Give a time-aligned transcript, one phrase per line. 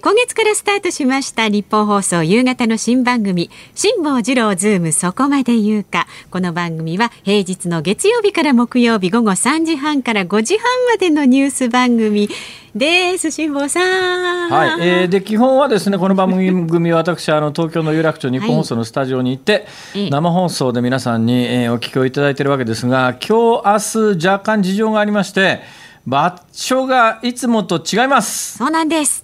[0.00, 6.08] 今月からスタートしました日本放送夕方の新番組辛坊治郎ズームそこまで言うか。
[6.30, 12.28] この番組は平日の月曜日から木曜日午後3時半から5時半までのニュース番組。
[12.74, 14.50] です辛坊さん。
[14.50, 16.30] はい、えー、で基本はですねこの番
[16.66, 25.60] 組は私あの東京の有楽町日本放送のスタジオに行って、はい、生放送で皆さんに、えー、お聞きをいただいているわけですが今日明日若干事情がありまして
[26.04, 28.58] 場所がいつもと違います。
[28.58, 29.23] そうなんです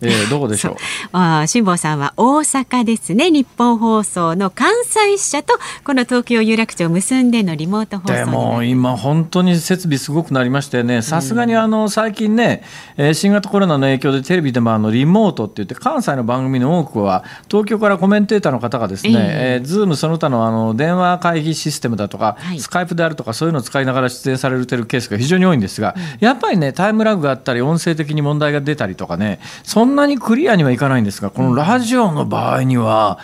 [0.00, 0.76] えー、どこでしょう？
[1.12, 3.30] あ辛坊さんは大阪ですね。
[3.30, 11.02] 日本放送の関西支社とこの東京有楽町を結んでのリモート放送でも今本当に設備すごくなりましてね。
[11.02, 12.62] さすがにあの最近ね、
[12.96, 29.40] えー、新型コロナの影響でテレビでもあのリモートって言って関西の番組の多くは東京からコメンテーターの方がですね、えー、えー、ズームその他のあの電話会議システムだとか、はい、スカイプであるとかそういうのを使いながら出演されてるケースが非常に多いんですが、うん、やっぱりねタイムラグがあったり音声的に問題が出たりとかね。
[29.64, 33.18] そんなにクリアにはいかないんですがこのラジオの場合には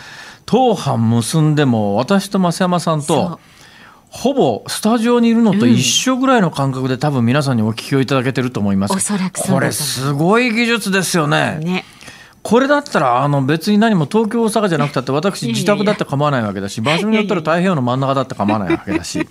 [0.46, 3.40] 当班結んでも私と増山さんと
[4.14, 8.92] ほぼスタジオにいるのと一緒ぐらいの感覚で多分皆さんにお聞きをいただけてると思います。
[9.52, 11.58] これすごい技術ですよね。
[11.60, 11.84] ね
[12.44, 19.26] これだったらあの別に何も東京大阪じゃなくたって私自宅だって構わないわけだし場所によったら太平洋の真ん中だって構わないわけだし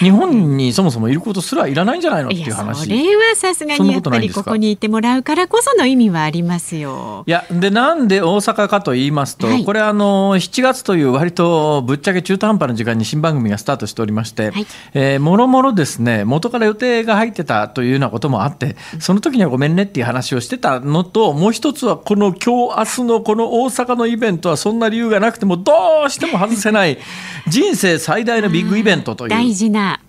[0.00, 2.84] 日本にそもそもいることすらいらないんじゃないのっていう話。
[2.84, 5.34] それはさすがにやっぱりここにいてもらうか。
[5.34, 7.24] らこその意味はありますよ。
[7.26, 26.98] いやでなんで大阪かと言いますと、はい、これあの7月という割とぶっちゃけ中途半端な時間に新番組がスタートしておりまして、はい、えー、もろもろですね元から予定が入ってたというようなこともあってその時にはごめんねっていう話をしてたのともう一つはこの今日今日明日のこの大阪のイベントはそんな理由がなくてもどうしても外せない
[27.48, 29.30] 人生最大のビッグイベントという。
[29.30, 30.00] 大事な。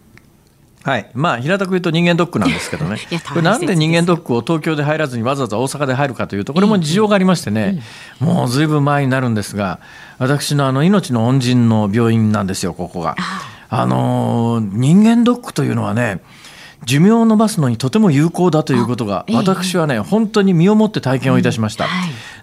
[0.83, 2.99] はい、まあ平たく言うと人間ドックなんですけどね。
[3.27, 7.81] これなんで人間ドックを東京で入らずにわざわざ大阪で入るかというとこれも事情がありましてね、
[8.19, 9.79] もうずいぶん前になるんですが
[10.19, 13.15] 私のあの命の恩人の病院なんですよここが。
[13.67, 16.21] あの人間ドックというのはね
[16.85, 21.87] 寿命を延ばすのにとても有効だということが、私はね、本当に身をもって体験をいたしました。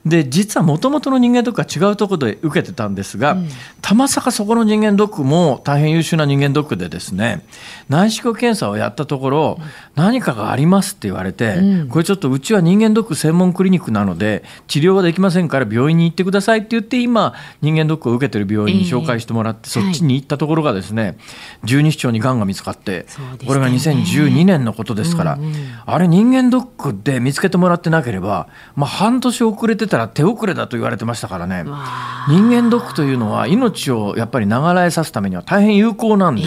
[0.05, 3.37] で実はもともとの人間ドックは違うところで受けてたんですが、
[3.81, 7.45] たまさかそこの人間ドックも大変優秀な人間ドックでですね
[7.89, 9.59] 内視鏡検査をやったところ、
[9.95, 11.57] 何かがありますって言われて、
[11.89, 21.17] これちょっとうちは人間ドック専門クリニックなので治療はできませんから病院に行ってくださいって言って今人間ドックを受けてる病院に紹介してもらって、そっちに行ったところがですね
[21.63, 23.07] 十二指腸にがんが見つかって、
[23.47, 31.65] これが2012 2年のことですから、うんうん、あれ人間ドックで見つけてもらってなければ、まあ、半年遅れてたら手遅れだと言われてましたからね。
[32.29, 36.43] 人間ドックというのは命をやっぱり流れさすためには大変有効なんで。
[36.43, 36.47] え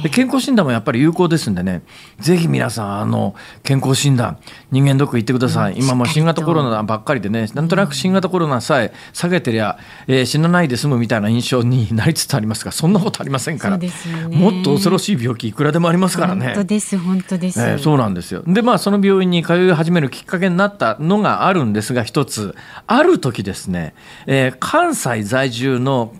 [0.00, 1.82] ー、で健康診断もやっぱり有効ですんでね。
[2.18, 4.38] ぜひ皆さんあの健康診断
[4.70, 13.90] 人間ドック行ってください、うん、今も新型コロナばっかりでねなんとなく新型コロナさえ下げてりゃ、えー、死なないで済むみたいな印象になりつつありますがそんなことありませんから、ね、
[14.30, 16.46] もっと恐ろしい病気いくらでもありますからね。
[16.46, 18.42] 本当です本当です、えー、そうなんですよ。
[18.46, 22.54] でまあその病院に通い始めるきっかけになったのがあるんですが一つ
[22.86, 23.94] ある時ですね、
[24.26, 26.14] えー、関西在住の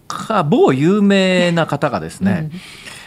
[0.49, 2.51] 某有名な方がですね、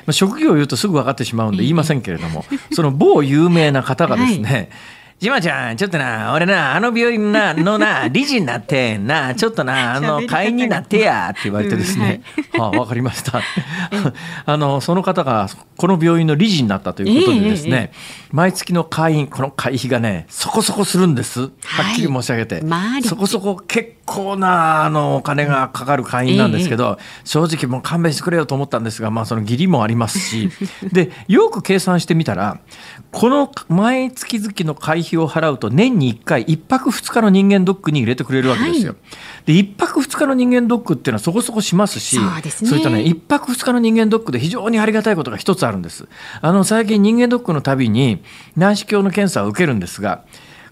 [0.08, 4.70] うん、職業を言うとすぐ分かってしまうんで言いませんけれども、その某有名な方がですね、はい
[5.20, 12.22] ジマちゃん、ちょっとな、俺な、あの病院な、のな、理事になってな、 ちょっとな、あの、会員になってや、って言われてですね、
[12.54, 12.62] うん。
[12.62, 13.42] はい、あ、わかりました。
[14.46, 21.42] あの、その方が、この病院の理事になったということでですね、えー、毎月の会員、この会費がね、そこそこするんです。
[21.42, 21.48] は
[21.92, 22.64] っきり申し上げて。
[22.66, 30.50] はい、そこそこ結構な、あの、お金がかかる会員なんですけど、えー、正直もう勘弁してくれよと思ったんですが、まあ、その義理もありますし、
[30.92, 32.60] で、よく計算してみたら、
[33.12, 38.92] この毎月々の会費を払うと年に1回1泊2日の人間ドックに入れてくれるわけですよ。
[38.92, 38.98] は
[39.48, 46.08] い、で1泊2日の人間ドックっていうのはそこそこしますしそうです、ね、そういったね1泊2日の人間ドックで非常にありがたいことが一つあるんです。
[46.42, 48.22] あの最近人間ドックのたびに
[48.56, 50.24] 内視鏡の検査を受けるんですが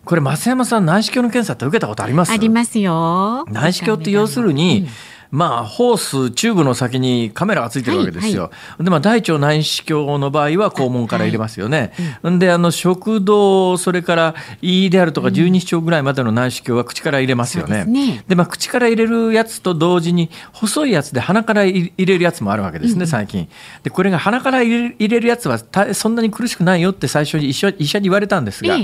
[0.08, 2.32] これ増山さん内視鏡の検査って受けたことあります？
[2.32, 3.46] ありますよ。
[3.52, 4.88] 内視鏡って要するに、うん
[5.30, 8.44] まあ、ホース、チューブの先にカメラがついてるわけですよ。
[8.44, 11.92] はいはい、で、まあ、大腸内視鏡の場合は肛門から入れますよね。
[12.24, 17.84] はい、で、あの、食道、それから胃であるとか十二指腸ぐらいまでの内視鏡は口から入れますよね。
[17.84, 23.50] でねで、まあ、口から入れるやつと同時に、細いやつで鼻から入れるやつもあるわけですね、最近。
[23.84, 25.60] で、これが鼻から入れるやつは
[25.94, 28.78] そんなに苦しくないよって最初に医者医者に言われたんですが、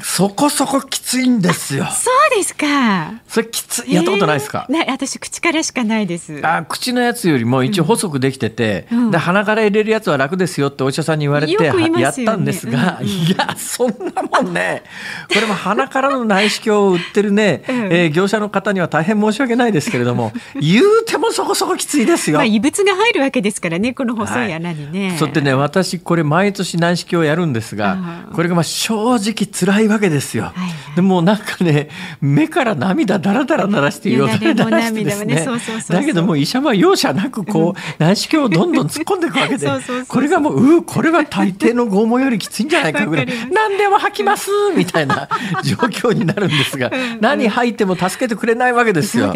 [0.00, 1.84] そこそこきついんですよ。
[1.86, 3.20] そうですか。
[3.28, 4.66] それきつい、やったことないですか？
[4.68, 6.40] えー、私口からしかないです。
[6.42, 14.82] あ、口のやつよりも一応細くできてて、うん、で鼻から入れるやつは楽ですよってお医者さんに言われて、ね、やったんですが、うんうん、いやそんなもんね、
[15.28, 22.38] これも鼻からの内視鏡を売ってるね、うん、えー、業者の方には大変申し訳ないですけれども、 言うてもそこそこきついですよ。
[22.38, 25.10] まあ異物が入るわけですからね、この細い穴にね。
[25.10, 30.44] はい、そってね、私これ毎年内視鏡をやるんですが、これがまあ正直辛いわけですよ。
[30.44, 31.88] はいはい、でもなんかね
[32.20, 35.46] 目から涙だらだら鳴らしてよだれ流してですね。
[35.88, 39.68] だけども医者は容赦なくこう内視鏡をどんどん突っ込んでいくわけで
[40.08, 43.28] これがもううこれは大抵の拷問よりきついんじゃないかぐらい。
[43.52, 45.28] 何でも吐きますみたいな
[45.64, 46.90] 状況になるんですが
[47.20, 49.32] 何吐いても助けてくれないわけですよ。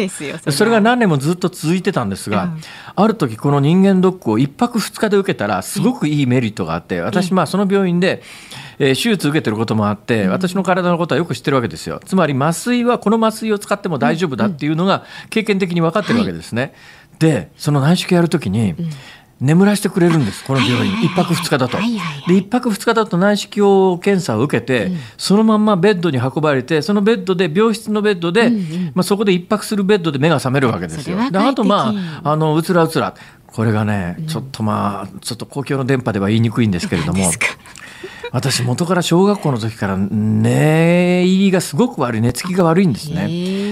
[0.49, 2.51] それが何年もずっと続いてたんですが、
[2.95, 8.21] ある時この人間ドックを1泊2日で受けたらすごくいいメリットがあって私まあその病院で
[8.79, 11.99] えー、手術受けてることもあって、私の体のことはよく知ってるわけですよ。
[12.05, 16.61] つまり麻酔はこの麻酔を使っても大丈夫だっていうのが経験的に分かってるわけですね。
[16.61, 16.71] はい、
[17.19, 18.75] で、その内視鏡やるときに、
[19.39, 21.77] 眠らせてくれるんです、この病院、1泊2日だと。
[21.77, 28.49] で、1泊2日だと内視鏡検査を受けて、そのまんまベッドに運ばれて、そのベッドで、病室のベッドで、
[28.95, 31.17] まあ、そこで1泊するベッドで目が覚めるわけですよ。
[31.29, 33.13] であと、まあ、あのうつらうつら、
[33.45, 37.23] これがね、ちょっとまあ、ちょっと公共の電波では言いにくいんですけれども。
[38.31, 43.27] 私元から小学校の時から寝入りがすごく悪い寝つきが悪いんですね。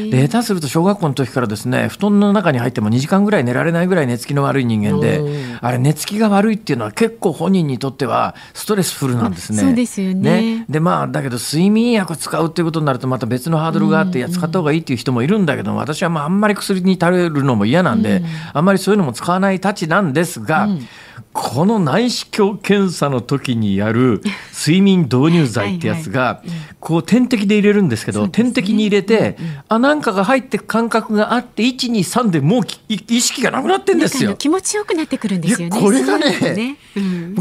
[0.09, 5.21] で下手すると小学校の時からですね布団の中に入っても2時間ぐらい寝られないぐらい寝つきの悪い人間で
[5.61, 9.59] あれ寝つきが悪いっていうのは結構本人にとってはストレスフルなんですね。
[9.59, 18.23] そうですよね、ね、でまあだけど睡眠薬使うっていうことになるとまた別のハードルがあってや使った方がいいっていう人もいるんだけど私はまああんまり薬に頼るのも嫌なんで、
[18.53, 20.87] あんまりそういうのも使わないたちなんですが、うん
[21.35, 24.21] この内視鏡検査の時にやる
[24.57, 26.41] 睡眠導入剤ってやつが、
[26.79, 29.35] こう点滴で入れるんですけど、点滴に入れて、
[29.67, 34.35] あ、なんかが入って感覚があって、1、2、3でもう意識がなくなってんですよ。
[34.37, 35.77] 気持ちよくなってくるんですよね。
[35.77, 36.77] これがね、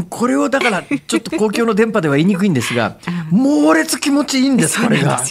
[0.09, 2.97] これをだから、ちょっと公共の電波では言いにくいんですが、
[3.31, 5.23] 猛烈気持ちいいんです、これが。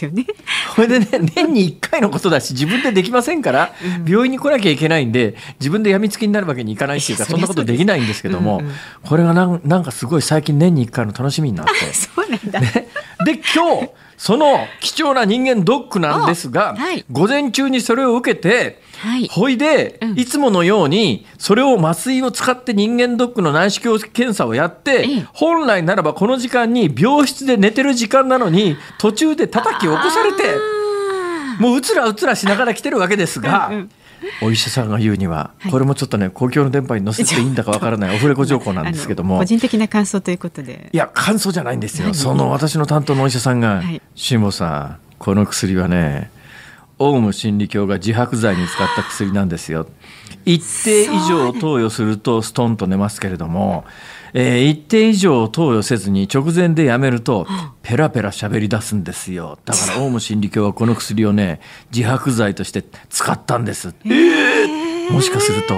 [0.75, 3.75] これでね、年に1回のことだし、自分でできませんから、
[4.07, 8.54] 病院に来なきゃいけないんで、自分で病みつきになるわけにいかないっていうか、そんなことできないんですけども、
[9.05, 11.73] これがなんなんかすごい最近年に1回の楽しみになって。
[11.95, 12.61] そうなんだ。
[12.61, 12.89] ね、
[13.25, 30.45] で、今日、その貴重な人間ドックなんですが、はい、午前中にそれを受けて、はい、ほいで、うん、いつものようにそれを麻酔を使って人間ドックの内視鏡検査をやって、本来ならばこの時間に病室で寝てる時間なのに途中で叩き起こされて
[31.59, 33.69] もううつらうつらしながら来てるわけですが。
[33.69, 33.91] うんうん
[34.43, 39.39] お医者さんが言うには、はい、これもちょっとね公共の電波に載せていいんだかわからないオフレコ情報なんですけども。
[39.39, 40.91] 個人的な感想ということで。
[40.93, 42.15] いや感想じゃないんですよ。
[42.15, 43.83] その私の担当のお医者さんが
[44.15, 46.31] 「辛、は、坊、さんこの薬はね
[46.99, 49.87] オウム真理教が自白剤に使った薬なんですよ」
[50.47, 53.85] 一定以上投与するとストンと寝ますけれども、
[54.37, 57.47] えー、一定以上投与せずに直前でやめると
[57.83, 59.59] ペラペラ喋り出すんですよ。
[59.65, 61.61] だからオウム真理教はこの薬をね
[61.95, 65.75] 自白剤として使ったんです、えー、もしかすると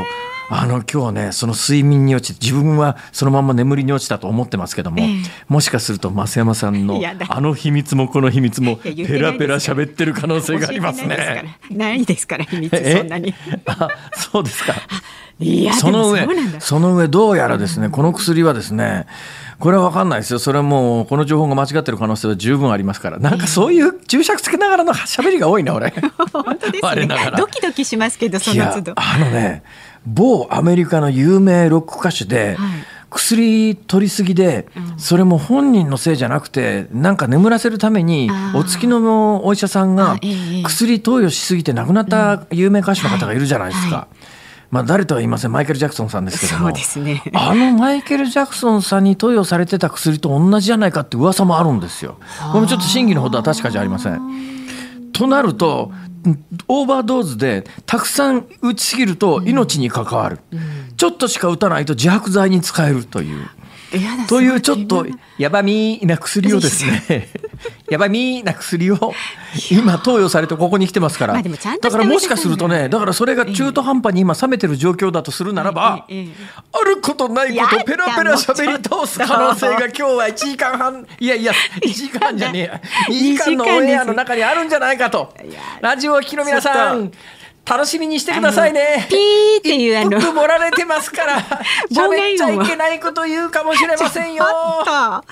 [0.49, 11.59] あの今日ねその睡眠に落ちて自分はそのまま眠りに落ちたと思ってますけども、えー、もしかすると増山さんのあの秘密もこの秘密もペラペラ喋ってる可能性がありますね。
[11.71, 12.45] ないですから。
[12.45, 13.35] 秘密そんなに。
[13.67, 14.75] あそうですか。
[15.39, 16.27] いやその上
[16.61, 19.07] その上どうやらですねこの薬はですね
[19.59, 20.39] これは分かんないですよ。
[20.39, 23.19] それはもうこの情報が間違ってる可能性は十分ありますから。
[23.19, 25.95] なんかそういう注釈つけながらの 喋りが多いな俺。
[26.33, 27.09] 本当ですね。
[27.37, 28.93] ドキドキしますけどその都度。
[28.97, 29.63] あのね
[30.07, 32.69] 某アメリカの有名ロック歌手で、はい。
[33.09, 40.19] 薬取りすぎで、それも本人のせいじゃなくてなんか眠らせるためにお付きのお医者さんが
[40.65, 44.09] 薬投与しすぎて亡くなった有名歌手の方がいるじゃないですか。
[44.71, 52.19] まあ、誰とは言いませんマイケル・ジャクソンさんですけども、ね、あのマイケル・ジャクソンさんに投与されてた薬と同じじゃないかって噂もあるんですよ。
[52.51, 54.21] これもちょっと真偽のほどは確かじゃありません。
[55.13, 55.93] となると
[56.69, 60.61] オーバードーズでたくさん打ちすぎると命に関わる、うん、
[60.97, 63.49] ちょっとしか打たないと自白剤に使えるという。
[64.29, 65.07] というちょっと
[65.39, 67.29] やばみな薬をですね。
[67.91, 69.15] やばみな薬を
[69.71, 81.07] 今投与されてここに来てますから、だからもしかするとねだからそれが中途半端に今冷めてる状況だとするならば、あることないことペラペラ喋り通す可能性が今日は1時間半。
[81.19, 81.53] いやいや
[81.83, 82.81] 1時間じゃねえや。
[83.09, 85.33] 2時間のオンエアの中にあるんじゃないかと。
[85.81, 87.11] ラジオを聴きの皆さん
[87.69, 89.07] 楽しみにしてくださいね。
[89.11, 90.21] ピーっていうあの。
[90.21, 91.43] 盛られてますから、
[91.91, 94.45] 喋っちゃいけないこと言うかもしれませんよ。
[94.47, 95.23] わ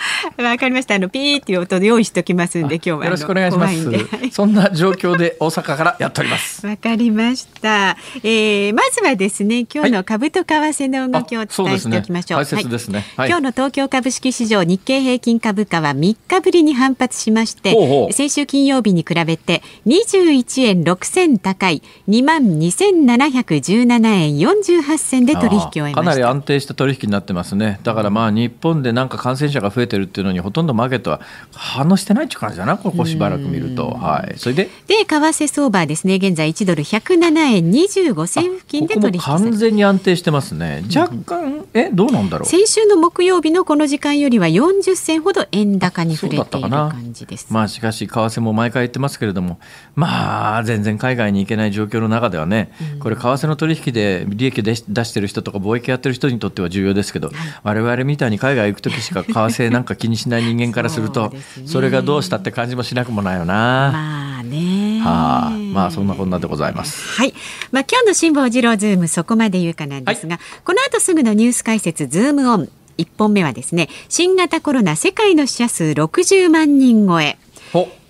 [0.58, 0.96] かりました。
[0.96, 4.30] あのピーっていう音で用意しておきますんで、今日はよろしくお願いします。
[4.32, 6.66] そんな状況で大阪からやっております。
[6.66, 7.96] わかりました。
[8.22, 12.38] えー、まずはですね、今日の株と為替の動きをお伝えしておきましょう。
[12.38, 26.00] はい、うですね、はい、今日の東京株式市場日経平均株価は3日ぶりに反発しまして、ほうほう先週金曜日に比べて21円6銭高い2万2717円48銭で取引を終えました。
[26.00, 27.80] かなり安定した取引になってますね。
[27.82, 31.20] だからまあ日本でなんか感染者が増えてるっていうのにほとんどマーケットは
[31.52, 34.70] 反応してないっていう感じだなここしばらく見ると、はい、それで？
[34.86, 36.16] で為替相場ですね。
[36.16, 40.82] 現在1ドル107円25銭付近で取引ここ完全に安定してますね。
[40.94, 42.48] 若干、えどうなんだろう？
[42.48, 47.46] 先週の木曜日のこの時間よりは40銭ほど円高に触れている感じです。
[47.50, 49.58] まあしかし為替も毎回言ってますけれども。
[49.94, 57.30] まあ全然海外に行けない状況の中ではね、これ為替の取引で利益で出してる人とか貿易やってる人にとっては重要ですけど、
[57.62, 61.32] 我々みたいに海外行く時しか為替なんか気にしない人間からすると
[61.66, 63.90] それがどうしたって感じもしなくもないよな。
[63.92, 65.00] まあね。
[65.00, 67.18] はあ、まあそんなこんなでございます。
[67.18, 67.34] はい。
[67.72, 77.38] まあ今日の辛坊治郎ズームそこまで言うかなんですが、はい、この後すぐのニュース解説ズームオン一本目はですね、新型コロナ世界の死者数60万人超え。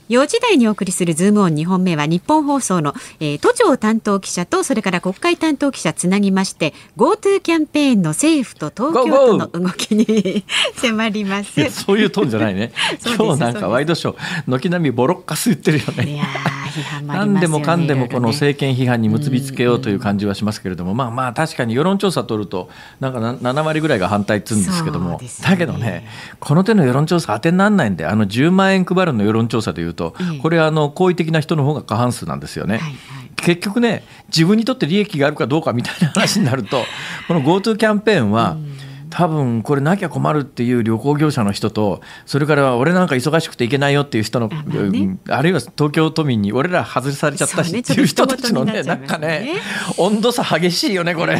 [0.08, 10.44] 4時台にお送りするズームオン2本目は日本放送の、えー、都庁担当記者とそれから国会担当記者つなぎまして GoTo キャンペーンの政府と東京都の動きに
[10.76, 11.70] 迫ります。
[11.70, 12.72] そういうトーンじゃないね。
[13.16, 16.22] 今日なんかワイドショー軒並みボロッカス言ってるよね。
[17.06, 22.68] 何でもかんでもこの政権批判に結びつけようという感じはしますけれども、まあまあ確かに世論調査取ると
[23.00, 26.06] なんか7割ぐらいが反対っつうんですけども、ね、だけどね
[26.40, 32.78] この手の世論調査当てにならないんであの10万円配るの世論調査でいうと、これはあの好意的な人の方が過半数なんですよね。
[32.78, 32.98] はいはい。
[33.36, 36.84] 結局ね自分にとって利益があるかどうかみたいな話になると
[37.28, 38.56] この GoTo キャンペーンは、
[39.14, 44.50] 多分これなきゃ困るっていう旅行業者の人とそれから俺なんか忙しくて行けないよっていう人の
[45.28, 49.54] あるいは東京都民に俺ら外されちゃったしっていう人たちのねなんかね
[49.98, 51.36] 温度差激しいよねこれ。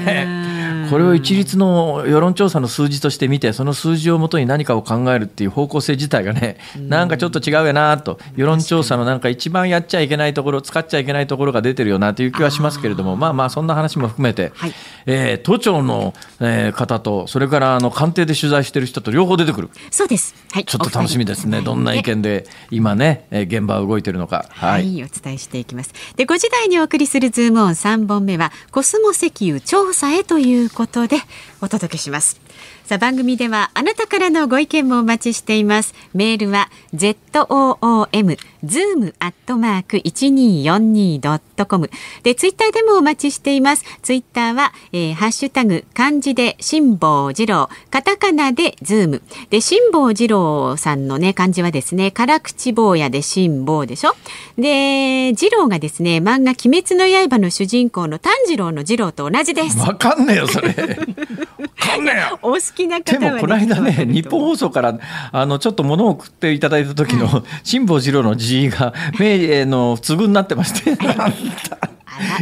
[0.90, 8.18] これを一律の世論調査の数字として見てその数字をもとに何かを考えるっていう方向性自体がねなんかちょっと違うよなと。
[8.36, 14.72] 世論調査のなんか一番やっちゃいけないところ使っちゃいけないところが出てるよなという気はしますけれどもまあまあそんな話も含めて、はい、
[15.06, 19.70] えー、都庁の、えー、方とそれからあの官邸で取材してる人と両方出てくる。
[19.90, 21.60] そうです、はい、ちょっと楽しみですね。
[21.60, 25.92] どんな意見で今ね、えー、現場動いてるのか、はい、はい、お伝えしていきます。
[26.16, 31.16] で5時台にお送りするズームオン3本目はコスモ石油調査へということで
[31.62, 32.43] お届けします。
[32.84, 35.94] さあ番組ではあなたからのご意見もお待ちしています。
[36.12, 37.16] メールは z
[37.49, 41.90] o o m zoom アットマーク一二四二ドットコム
[42.23, 43.84] でツイッターでもお待ちしています。
[44.02, 47.70] ツイッターは、えー、ハッシュタグ漢字で辛坊治郎。
[47.90, 49.23] カタカナでズーム。
[49.49, 54.14] で辛坊治郎さんのね漢字はですね辛口坊やで辛坊でしょ？
[54.58, 59.78] で治郎がですね漫画鬼滅の刃の主人公の炭治郎の治郎と同じです。
[59.78, 60.68] わかんねえよそれ。
[60.68, 62.38] わかんねえよ。
[62.44, 64.98] お好きな方は、ね、でもこの間ね日本放送から
[65.32, 70.90] あのちょっと物を送っていただいた時の辛坊治郎の字字が明の継ぐになってまして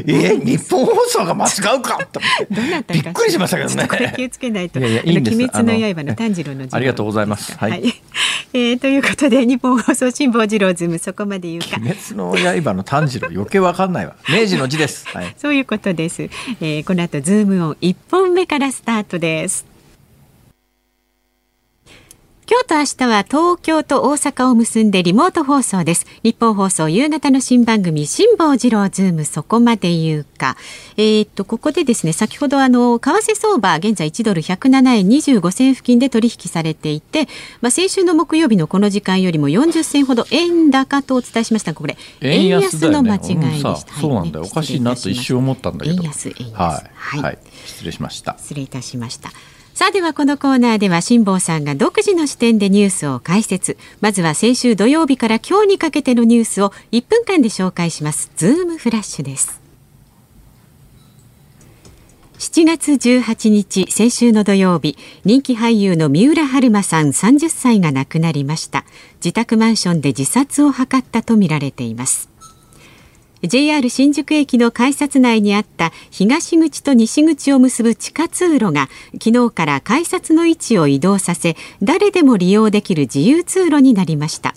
[0.06, 2.20] え日本放送が間違うかと
[2.92, 3.88] びっくりしましたけどね。
[3.88, 4.78] これ気をつけないと。
[4.78, 7.56] いやいやいいんです鬼滅の刃の炭治郎のありがとうございます。
[7.56, 7.70] はい。
[7.70, 7.94] はい、
[8.52, 11.78] えー、ということで日本放送辛坊治郎ズームそこまで言うか。
[11.78, 14.14] 鬼滅の刃の炭治郎余計わかんないわ。
[14.28, 15.08] 明治の字です。
[15.08, 15.34] はい。
[15.38, 16.24] そういうことです。
[16.60, 19.71] えー、この後ズームオン一本目からスタートです。
[22.52, 26.04] 今日と明日は東京と大阪を結んでリモート放送です。
[26.22, 30.58] 日本放送夕方の新番組辛坊治郎ズームそこまで言うか。
[30.98, 37.26] えー、っとここでですね先ほどあの為替相場現在1ドル107円25銭付近で取引されていて、
[37.62, 43.76] まあ先週の木曜日のこの時間よりも40銭ほど円高とお伝えしましたこれ円安の間違いでした。
[43.76, 46.02] そうなんだよ、おかしいなと一瞬思ったんだけど。
[46.02, 48.36] 円安円安、はい、はい、はい、失礼しました。
[48.38, 49.30] 失礼いたしました。
[49.74, 53.78] さあではこのコーナーでは辛坊さんが独自の視点でニュースを解説。
[54.00, 58.30] まずは先週土曜日から今日にかけてのニュースを1分間で紹介します。
[58.36, 59.62] ズームフラッシュです。
[62.38, 68.84] 7月18日先週の土曜日人気俳優の三浦春馬さん30歳が亡くなりました。
[69.24, 72.31] 自宅マンションで自殺を図ったとみられています。
[73.42, 84.54] JR 新宿駅の改札内にあった東口と西口を結ぶ地下通路が昨日から改札の位置を移動させ誰でも利用できる自由通路になりました。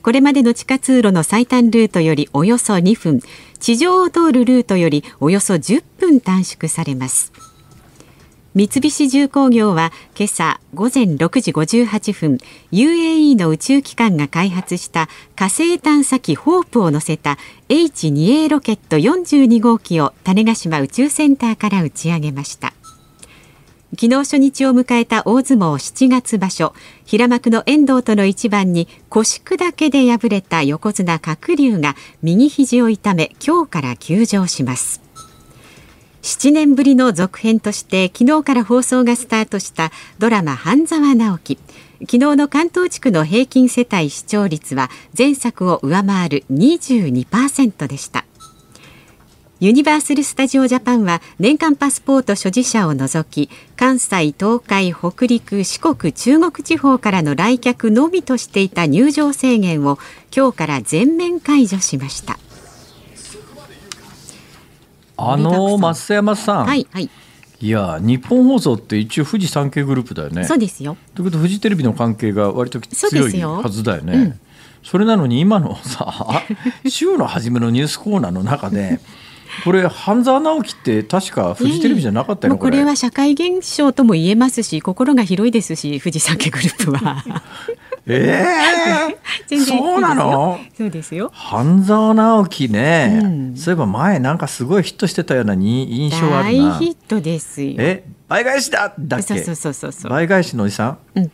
[0.00, 3.20] これまでの地下通路の最短ルートよりおよそ2分
[3.60, 7.31] 地上を通るルートよりおよそ10分短縮されます。
[8.54, 12.38] 三菱重工業は今朝午前6時58分
[12.70, 17.38] UAE の宇宙機関が開発した火星探査機ホープを乗せた
[17.70, 22.74] H2A ロケット42号機を種子島宇宙センターから打ち上げました。
[23.98, 35.01] 昨日初日を迎えた大相撲7月場所平幕の遠藤との一番に腰砕けで敗れた横綱鶴竜が右肘を痛め今日から休場します。
[36.22, 41.58] 7年ぶりの続編として昨日から放送がスタートしたドラマ半沢直樹
[42.02, 44.88] 昨日の関東地区の平均世帯視聴率は
[45.18, 48.24] 前作を上回る22%でした
[49.58, 59.98] ユニバーサル・スタジオ・ジャパンは年間パスポート所持者を除き関西、東海、北陸、四国、中国地方からの来客のみとしていた入場制限を
[60.36, 62.38] 今日から全面解除しました。
[65.30, 67.10] あの増山さん、はいはい、
[67.60, 70.44] いや日本放送って一応富士山系グループだよね。
[70.44, 70.96] そうですよ。
[71.14, 74.12] ということフジテレビの関係が割と強いはずだよね。
[74.14, 74.40] うん、
[74.82, 76.42] それなのに今のさ
[76.88, 79.00] 週の初めのニュースコーナーの中で。
[79.64, 87.42] これ半沢直樹って確かフジテレビじゃなかったよ、これは社会現象とも言えますし心が広いですし富士山家グループは
[88.06, 88.44] え
[89.50, 90.58] えー、 そうなの？
[90.76, 91.30] そうですよ。
[91.34, 96.70] 半沢直樹ね、うん、そういえば前なんかすごいヒットしてたようなに印象あるな。
[96.70, 97.74] 大ヒットですよ。
[97.78, 98.92] え倍返しだ！
[98.98, 99.38] だっけ？
[99.42, 101.30] そうそうそうそう倍返しのおじさん、うん、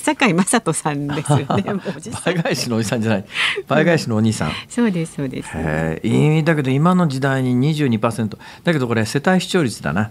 [0.00, 1.46] 堺雅人さんですよね。
[2.24, 3.24] 倍返しのおじさんじゃない。
[3.68, 5.48] 倍返しのお兄さん、そうですそうです。
[6.02, 10.10] いいだけど今の時代に22%だけどこれ世帯視聴率だな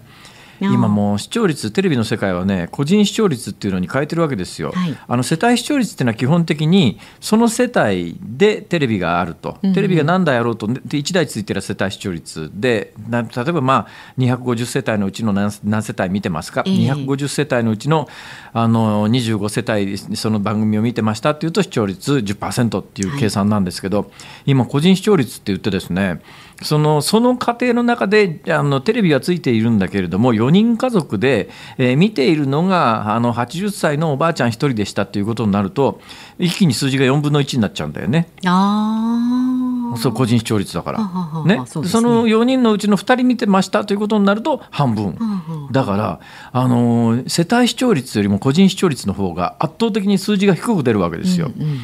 [0.60, 10.66] 今もう視聴率テレビの世界はね個人視聴率っていうのに変えてるわけですよ、はい、あの世帯視聴率っていうのは基本的にその世帯でテレビがあると、テレビが何台あろうと。
[10.66, 13.86] で1台ついてる世帯視聴率で例えばまあ
[14.18, 18.08] 250世帯のうちの何何世帯見てますか、えー、250世帯のうちの
[18.52, 24.08] あの25世帯その番組を見てましたっていうと視聴率10%っていう計算なんですけど、はい、
[24.46, 26.20] 今個人視聴率って言ってですね
[26.62, 36.00] そのその過程の中であのテレビがついているんだけれども4人家族で、えー、見ているのがあの80歳のおばあちゃん1人でしたということになると
[36.38, 38.28] 一気に数字が4分の1になっちゃうんだよね。
[38.44, 41.00] あそう個人視聴率だから。
[41.44, 45.18] ね、その4人のうちの2人見てましたということになると半分。
[45.72, 46.20] だから
[46.52, 51.50] あの世帯視聴率よりも個人視聴率の方が圧倒的に数字が低く出るわけですよ。
[51.54, 51.78] うんうんうん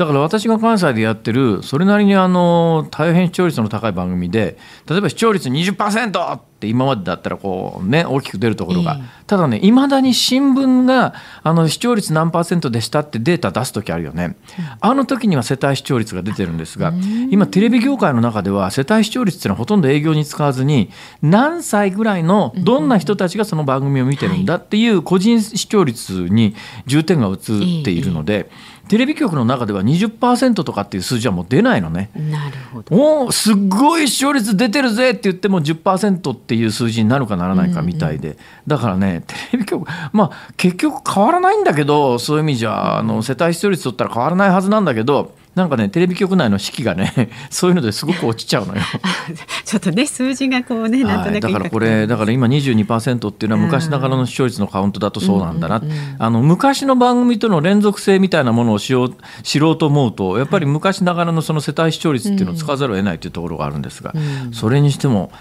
[0.00, 4.56] だから私が関西でやってるそれなりにあの大変視聴率の高い番組で
[4.88, 14.36] 例えば視聴率20%って今までだったらこうね大きく出るところが、ただねいまだに新聞があの視聴率何パーセントでしたってデータ出す時あるよね、
[14.80, 16.92] あの時には世帯視聴率が出てるんですが
[17.30, 20.90] 今テレビ業界の中では世帯視聴率っていうのはほとんど営業に使わずに
[21.22, 26.54] 何歳ぐらいのどんな人たちがその番組を見てるんだっていう個人視聴率に
[26.86, 28.50] 重点が移っているので。
[28.90, 32.10] テレビ局の中では20%とかっていう数字はもう出ないのね。
[32.16, 33.24] なるほど。
[33.26, 48.82] おすっごい視聴率出てるぜって言っても10%っていう数字になるかならないかみたいで、うんうん、だからねテレビ局まあ結局変わらないんだけどそういう意味じゃあの世帯視聴率取ったら変わらないはずなんだけどなんかねテレビ局内の士気がね そういうのですごく落ちちゃうのよ。
[49.64, 55.90] ちょっとね数字がこうねなんとなく、だからこれだから今22%っていうのは昔ながらの視聴率のカウントだとそうなんだな、うんうん。
[55.90, 65.32] うん、あの昔の番組との連続性みたいなものをしよう知ろうと思うとやっぱり昔ながらのその世帯視聴率っていうのを使わざるを得ないというところがあるんですが、うん、それにしても。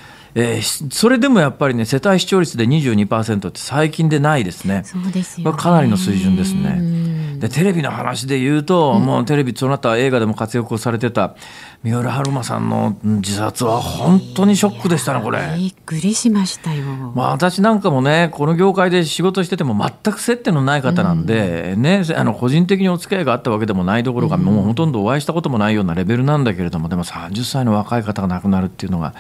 [0.42, 4.84] えー、それでもやっぱりね世帯視聴率で22%って最近でないですね。
[4.86, 7.38] そうですよ、ね、かなりの水準ですね。
[7.40, 11.36] でテレビの話で言うと、うん、もうテレビその他映画でも活躍をされてた
[11.82, 15.40] 三浦春馬さんの自殺は本当にショックでしたねこれ。
[15.56, 16.84] びっくりしましたよ、
[17.16, 29.14] まあ、私なんかもねこの業界で仕事してても全く接点のない方なんで、うん、ね、あの個人的にお付き合いがあったわけでもないどころか、うん、もうほとんどお会いしたこともないようなレベルなんだけれどもでも30歳の若い方が亡くなるっていうのが、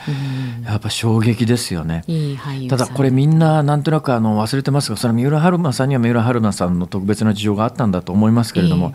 [0.65, 2.03] やっぱ衝撃ですよね。
[2.07, 8.91] いいただこれみんななんとなくあの忘れてますがそれは三浦春馬さんには三浦春馬さんの特別な事情があったんだと思いますけれども、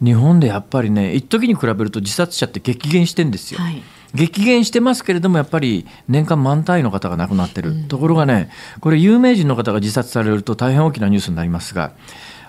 [0.00, 3.60] えー、日本でやっぱりね一時に比べると自殺者って激減してんですよ。
[3.60, 3.82] はい。
[4.14, 11.94] 激減してますけれどもやっぱり年間万単位の方が亡くなってる、うん、ところがねこれ有名人の方が自殺されると大変大きなニュースになりますが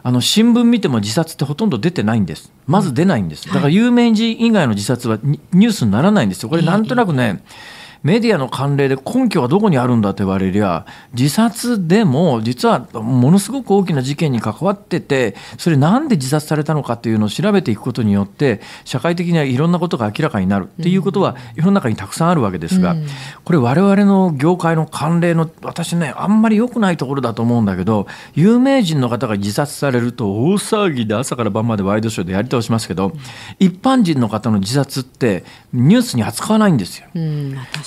[0.03, 2.51] あの新聞見ても自殺ってほとんど出てないんです。
[2.67, 3.47] まず出ないんです。
[3.47, 6.49] だから有名人以外の自殺はニュースにならないんですよ。
[6.49, 7.41] これなんとなくね、
[8.03, 20.65] メディアの慣例で根拠はどこにあるんだと言われりゃ自殺でも実はものすごく大きな事件に関わっててそれなんで自殺されたのかというのを調べていくことによって社会的にはいろんなことが明らかになる。
[20.65, 22.95] っていうことは世の中にたくさんあるわけですが、
[23.45, 33.13] これ我々の業界の慣例の私ねあんまり良くないところだと思うんだけど有名人の方が自殺されると大騒ぎで朝から晩までワイドショーでやり倒しますけど
[33.59, 37.07] 一般人の方の自殺ってニュースに扱わないんですよ。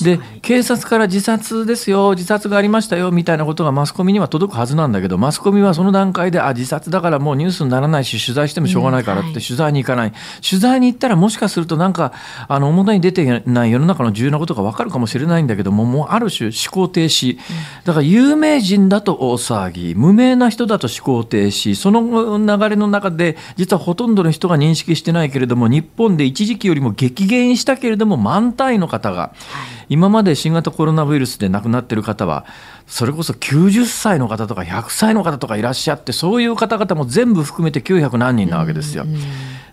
[0.06, 12.12] で警察から自殺ですよ自殺がありましたよみたいなことがマスコミには届くはずなんだけどマスコミはその段階であ自殺だからもうニュースにならないし取材してもしょうがないからって取材に行かない、うんはい、取材に行ったらもしかするとなんか
[12.48, 17.38] あの表に出てない世の中の重要なことが分かるかもしれないんだけどももうある種思考停止。
[17.84, 19.94] だから有名人だと大騒ぎ。
[19.94, 21.74] 無名な人だと思考停止。
[21.74, 29.32] その流れの中で実はほとんどの人が認識してないけれども日本で一時期よりも激減したけれども満単位の方が、は
[29.75, 32.44] い、今まで新型コロナウイルスで亡くなっている方は
[32.86, 39.04] それこそ90歳の方とか100歳の方とかいらっしゃってそういう方々も全部含めて900何人なわけですよ。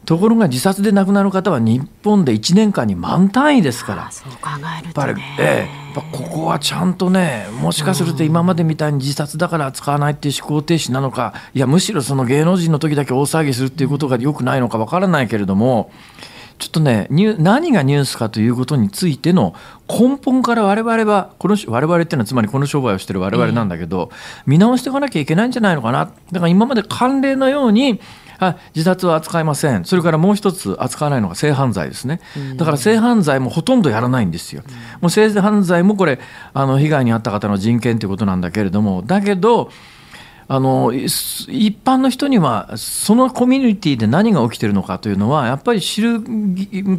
[0.06, 4.10] ところが自殺で亡くなる方は日本で1年間に満単位ですから、
[6.12, 15.92] ここはちゃんとねもしかすると今までみたいに自殺だから使わないっていう思考停止なのかいやむしろその芸能人の時だけ大騒ぎするっていうことがよくないのかわからないけれども。
[16.60, 19.56] ちょっとね何がニュースかということについての
[19.90, 24.12] 根本から我々はこの我々っていうのはつまりこの商売をしてる我々なんだけど、
[24.46, 26.06] 見直していかなきゃいけないんじゃないのかな。
[26.32, 28.00] だから今まで慣例のように
[28.40, 29.86] あ自殺は扱いません。
[29.86, 32.22] それからもう一つ扱わないのが性犯罪ですね。
[32.56, 34.64] だから性犯罪もほとんどやらないんですよ。
[35.02, 36.20] もう性犯罪もこれ
[36.54, 39.02] あの被害に遭った方の人権ということなんだけれども。
[39.02, 39.70] だけど
[40.48, 46.22] あの一般の人にはそのコミュニティで何が起きているのかというのはやっぱり知る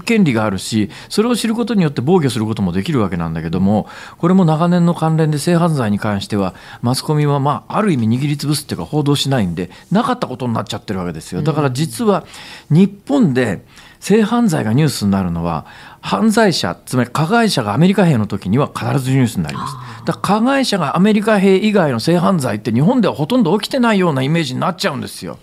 [0.05, 11.43] 権利があるしそれを知ることによって防御することもできるわけなんだけどもこれも長年の関連で性犯罪に関してはマスコミはまあある意味握りつぶすっていうか報道しないんでなかったことになっちゃってるわけですよ。
[11.43, 12.25] だから実は
[12.71, 13.65] 日本で
[14.01, 15.65] 性犯罪がニュースになるのは
[16.05, 19.75] 犯罪者つまり加害者がアメリカ兵の時には必ずニュースになります。
[20.05, 25.39] だ加害者がアメリカ兵以外の性犯罪って日本ではほとんど起きてないようなイメージになっちゃうんですよ。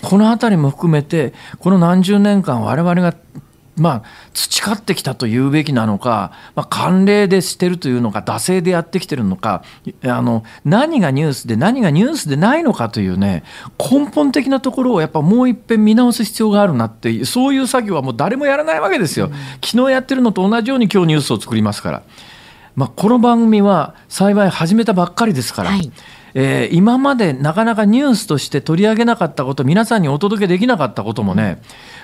[0.00, 3.14] この辺りも含めてこの何十年間我々が
[3.76, 9.62] まあ、培ってきたと言うべきなのか、まあ、慣例でしてるというのか、惰性でやってきてるのか、
[10.02, 13.44] あの、何がニュースで何がニュースでないのかというね、
[13.78, 19.30] 根本的なところをやっぱもう一遍見直す必要があるなっていう、そういう作業はもう誰もやらないわけですよ。
[19.64, 22.02] 昨日やってるのと同じように今日ニュースを作りますから。
[22.76, 25.90] まあ、この番組は幸い始めたばっかりですから、はい、
[26.38, 31.62] えー、今までなかなかニュースとして取り上げなかったこと皆さんにお届けできなかったこともね、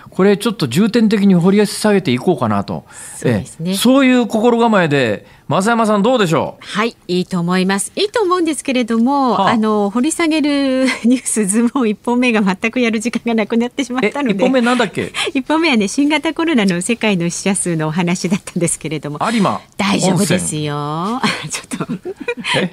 [0.08, 2.84] これちょっと重点的に掘り下げていこうかなと。
[3.14, 5.26] そうですね、えー、そういう心構えで
[5.60, 6.64] 増山さんどうでしょう？
[6.64, 7.92] はいいいと思います。
[7.96, 15.12] いいと思うんですけれども、はあ、あの掘り下げるニュースズボン一本目が全くやる時間がなくなってしまったので一本目なんだっけ？
[15.34, 19.60] 一本目はね新型コロナの世界の死者数のお話だったんですけれども有馬。
[19.76, 21.20] 大丈夫ですよ。
[21.50, 21.92] ちょっと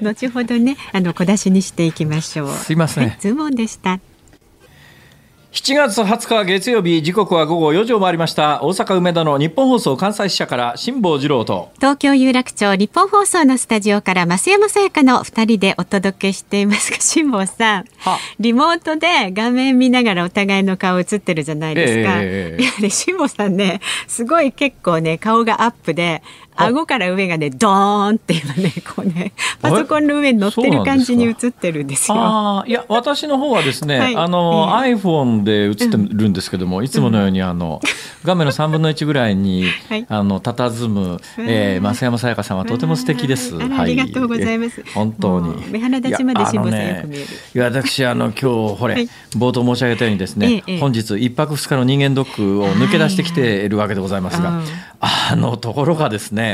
[0.02, 2.54] 後ほどねあの小出しにしていきましょう。
[2.54, 4.00] すいません、ズボンでした
[5.52, 8.62] 7月20日月曜日時刻は午後4時を回りました。
[8.62, 11.72] 大阪梅田の日本放送関西支社から辛坊治郎と。
[11.78, 16.92] 東京有楽町日本放送のスタジオから増山さやかの2人でお届けしています。
[16.92, 17.84] が 辛坊さん。
[18.38, 26.22] リモートで画面見ながらお互いの顔映ってるじゃないですか、えー、いやね辛坊さんねすごい結構ね顔がアップで
[26.66, 32.16] 顎から上がねドーンって今ねこうねパソコンの上に乗ってる感じに映ってるんですよ。
[32.18, 37.80] あいや私の方はですね、はい、あの、えー、iPhone で映ってるんですけども、うん、いつものようにあの、
[38.24, 43.56] 画面の3分の1ぐらいに、 はい、あの佇む、えー、増山さやかさんはとても素敵です。
[43.56, 44.82] ありがとうございます。
[44.94, 45.54] 本当に。
[45.70, 47.26] 目鼻立ちまで辛抱さんよく見える。
[47.54, 54.60] いや私あの今日ほれ、はい、冒頭申し上げたようにですね、えー、本日一泊二日の人間ドックを抜け出してきているわけでございますが、
[55.00, 56.49] あのところがですね、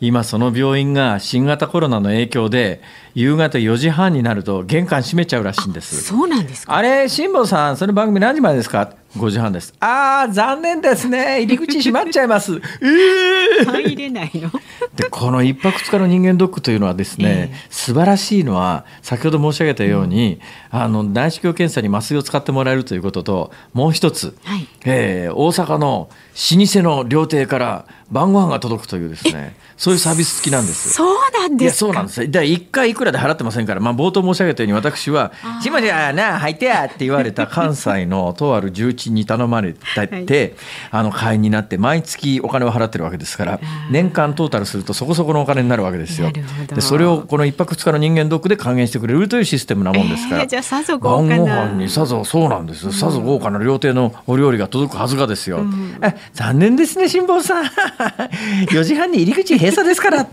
[0.00, 2.82] 今その病院が新型コロナの影響で
[3.14, 6.02] 夕方4時半になると玄関閉めちゃうらしいんです。
[6.02, 6.76] そうなんですか？
[6.76, 9.74] あれ辛坊さんその番組何時までですか？5時半です。
[9.80, 11.42] ああ残念ですね。
[11.42, 12.52] 入り口閉まっちゃいます。
[12.80, 14.50] えー、入れないの？
[14.94, 20.40] でこの一泊二日の人間ドックというのはですね、えー、素晴らしいのは先ほど申し上げたように、
[20.72, 30.90] うん、あの内視鏡検査に麻酔を使ってもらえるということともう一つ、はい、えー、大阪の老舗の料亭から晩ご飯が届くというですねそういうサービス付きなんです。
[30.90, 32.30] そうなんですそうなんです。
[32.30, 35.32] で1回いくらで払ってませんから、まあ、冒頭申し上げたように私は
[35.62, 40.54] 「しまじゃな入ってや」って言われた関西のとある重鎮に頼まれて、はい、
[40.90, 43.60] あの会員になって毎月お金を払ってるわけですから
[43.90, 46.30] 年間トータルするとそこそこのお金になるわけですよ。
[46.68, 51.28] でそれをこの1泊2日の人間ドックで還元してくれるというシステムなもんですから、えー、じゃあさぞ豪華な。
[51.28, 55.98] 晩ご飯にさぞそうなんですさぞ豪華な料亭のお料理が届くはずがですよ、うん、
[56.34, 57.64] 残念ですね辛坊さん。
[58.70, 60.26] 4時半に入り口閉鎖ですから。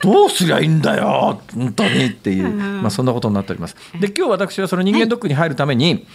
[0.00, 3.76] どうすりゃいいんだよ本当にっていう、まあ、そんなことになっております。
[4.00, 6.06] で今日私はその人間ドックに入るために、はい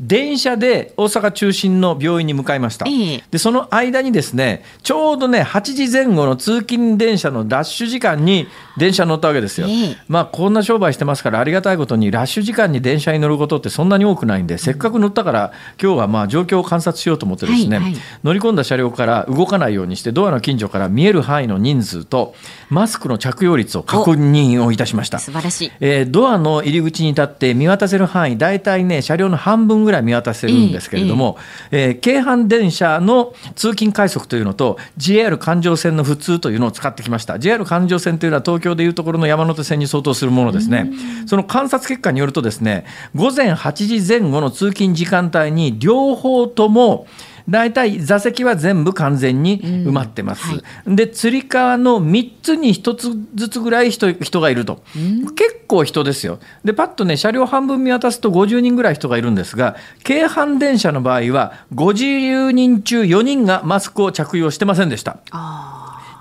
[0.00, 2.86] 電車で大阪中心の病院に向かいました、
[3.30, 9.66] でその間にですねちょうどね8時前後の通勤電車のラッシュ時間に電車乗ったわけですよ、
[10.08, 22.34] まあこんな商売してますからありがたいことにラッシュ時間に電車に乗ることってそんなに多くないんで、せっかく乗ったから今日はまあ状況を観察しようと思ってですね、はいはい、乗り込んだ車両から動かないようにしてドアの近所から見える範囲の人数と
[22.70, 25.18] マスクの着用率を確認をいたしました。
[25.18, 31.36] 素晴らしい、えー、ドアの入り口に立って見渡せる範囲大体ね車両の半分ぐらい見渡せるんですけれども、
[31.70, 37.38] えー、京阪電車の通勤快速というのと JR 環状線の普通というのを使ってきました。
[37.38, 40.90] JR 環状線というのは東京でいうところの山手線に相当するものですね。
[41.26, 47.06] その観察結果によるとですね午前8時前後の通勤時間帯に両方とも
[47.48, 50.48] 大体座席は全部完全に埋まってます。
[50.48, 56.38] うんはい、でつり革の3つに1つずつぐらい人人がいると、うん、結構人ですよ。
[56.64, 65.18] でパッとね車両半分見渡すと50人ぐらい人がいるんですが京阪電車の場合は50人中4人がマスクを着用してませんでした。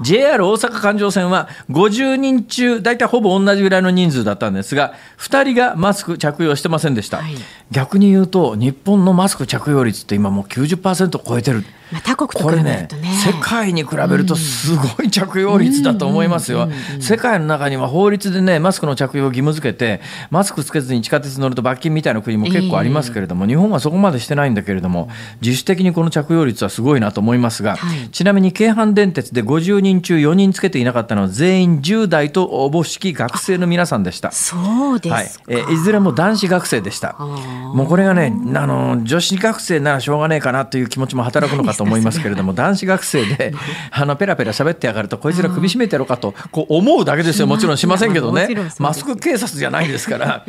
[0.02, 7.36] あ JR 大阪環状線は50人中大体ほぼ同じぐらいの人数だったんですが2人がマスク着用してませんでした、はい、
[7.72, 11.64] 逆に言うと日本のマスク着用率って今もう90%を超えてる。
[11.92, 12.88] まあ、他国とこれね
[13.26, 16.70] 世界に比べるとすごい着用率だと思いますよ。
[17.00, 25.10] 世界の中には法律でねマスクの着用を義務付けてマスクつけずに地下鉄乗ると罰金みたいな国も結構ありますけれども、日本はそこまでしてないんだけれども
[25.42, 34.32] 自主的にこの着用率はすごいなと思いますが、はい、ちなみに京阪電鉄で50人中4人つけていなかったのは全員10代とおぼしき学生の皆さんでした。
[34.32, 35.30] そうですはい。
[35.48, 37.14] えいずれも男子学生でした。
[37.20, 43.54] もうこれがねあの女子学生ならしょうがねえかなという気持ちも働くのかと思いますけれども男子学生で
[43.92, 47.48] あのペラペラ喋ってやがるとこいつら首絞めてやろうかとこう思うだけですよ。
[47.48, 48.48] もちろんしませんけどね。
[48.80, 50.46] マスク警察じゃないですから。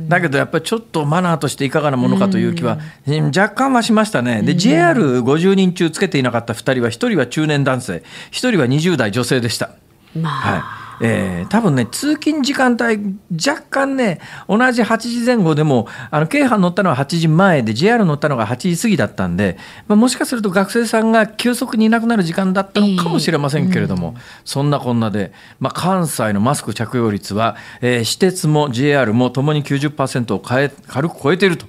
[0.00, 4.42] だけどやっぱりちょっとマナーとしていかがなものかという気は若干はしましたね。
[4.42, 9.70] で JR50 人中つけていなかった2人は1人は中年男性1人は20代女性でした。
[10.14, 30.70] まあ、はいえー、多分ね通勤時間帯若干ね同じ8時前後でもあの京阪乗ったのは8時前で JR 乗ったのが8時過ぎだったんで、まあ、もしかすると学生さんが急速にいなくなる時間だったのかもしれませんけれども、えーうん、そんなこんなで、まあ、関西のマスク着用率は、えー、私鉄も JR もともに90%を軽
[31.08, 31.66] く超えていると。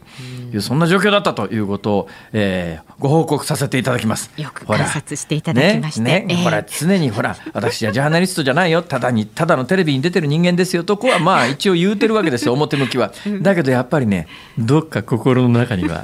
[0.55, 4.31] いうそんな状況だったということを、えー、ご報告させていただきます。
[4.38, 8.81] よく観察していただきまして、ねねえー、ほら常にほら私はジャーナリストじゃないよ。
[8.81, 13.12] ただにただのテレビに出てる人間ですよとこはまあ一応言うてるわけですよ 表向きは。
[13.41, 16.03] だけどやっぱりねどっか心の中には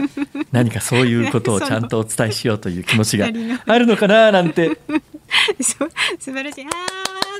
[0.51, 3.27] 何かそういうことを ちゃんとお伝えしようという気持ちが
[3.65, 4.77] あるのかななんて。
[5.59, 6.65] 素晴らしい。
[6.65, 6.69] あ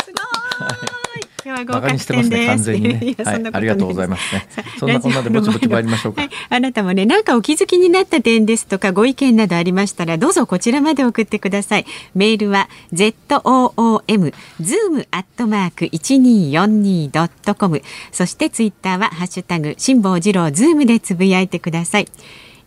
[0.04, 1.05] すごい、はい
[1.46, 3.16] バカにしてますね完全にね。
[3.24, 4.48] はい、ありがとうございますね。
[4.80, 17.82] そんなこんなでぼちぼち参りましょうか、はい、あなたもねなんかお気づきになった点ですとかご意見などありましたらどうぞこちらまで送ってくださいメールは z o o m zoom アットマーク一二四二ドットコム
[18.12, 22.08] そしてツイッターはハッシュタグ辛坊治郎ズームでつぶやいてください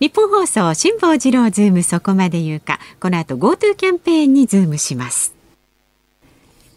[0.00, 5.37] 日本放送辛坊治郎ズームそこまで言うかこの後 GoTo キャンペーンにズームします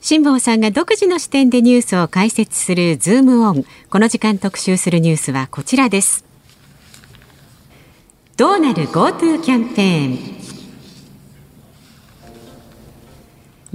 [0.03, 3.65] 辛坊さんが独自の視点でニュースを解説するズームオン。
[3.91, 6.25] この時間特集するニュースはこちらです。
[8.35, 10.41] どうなる GoTo キャンペーン。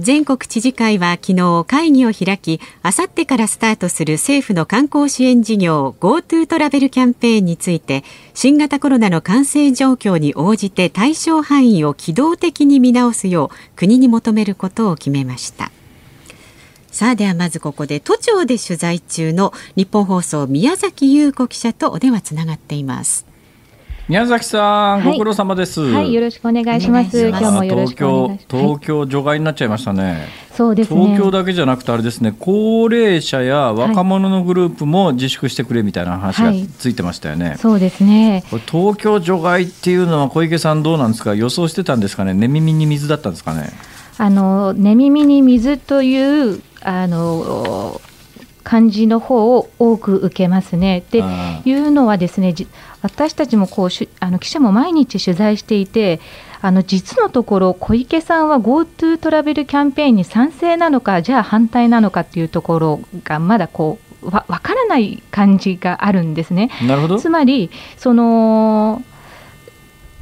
[0.01, 8.03] 全国知事会は昨日会議を開きあさってからスタートする政府の観光支援事業 GoTo トラベルキャンペーンについて
[8.35, 15.71] 新型コロナの感染状況に応じて対象範囲を機動的に見直すよう国に求めることを決めました。
[16.97, 23.27] さあではまずここで都庁で取材中の日本放送宮崎優子記者とお電話つながっています
[24.07, 25.79] 宮崎さん、はい、ご苦労様です。
[25.79, 27.27] はい、よろしくお願いします。
[27.27, 28.57] 今日もよろしくお願いします。
[28.63, 30.27] 東京除外になっちゃいましたね。
[30.53, 37.49] そうです、ね、東京だけじゃなくてあれですね、高齢者や若者のグループも自粛してくれみたいな話がついてましたよね。
[37.49, 38.43] はい、そうですね。
[38.65, 41.35] 東京除外っていうのは小池さんどうなんですか。
[41.35, 42.33] 予想してたんですかね？
[42.33, 43.69] 寝耳に水だったんですかね？
[44.19, 47.99] あの寝耳に水というあの
[48.63, 50.99] 感じの方を多く受けますね。
[50.99, 51.21] って
[51.65, 52.55] いうのはですね
[53.01, 53.89] 私たちもこう
[54.21, 56.21] あの記者も毎日取材していて
[56.61, 66.69] あの実のところ小池さんは GoTo トラベルキャンペーンに賛成なのかじゃあ反対なのかっていうところがまだこうわ分からない感じがあるんですね。
[66.87, 69.03] なるほどつまりその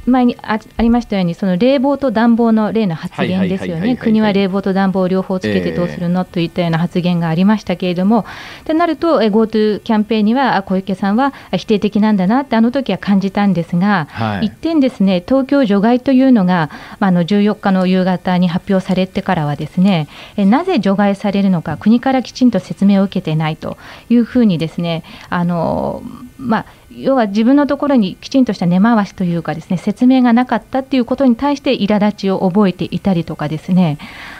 [0.06, 8.24] 前にあありましたように、その冷房と暖房の例の発言ですよね、国は冷房と暖房を両方つけてどうするの、えー、といったような発言がありましたけれども、
[8.64, 23.76] となると、GoTo キャンペーンには小池さんは否定的なんだなって、あの時は感じたんですが、はい、一点ですね、東京除外というのが、まあ、の14日の夕方に発表されてからは、ですねなぜ除外されるのか、国からきちんと説明を受けてないと
[24.08, 26.02] いうふうにですね、あの
[26.38, 33.98] まあ、要は自分のところにきちんとした根回しというかですね説明がなかったっていうことに対して苛立ちを覚えていたりとかですね。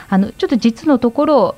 [0.09, 1.55] あのちょっと実のところ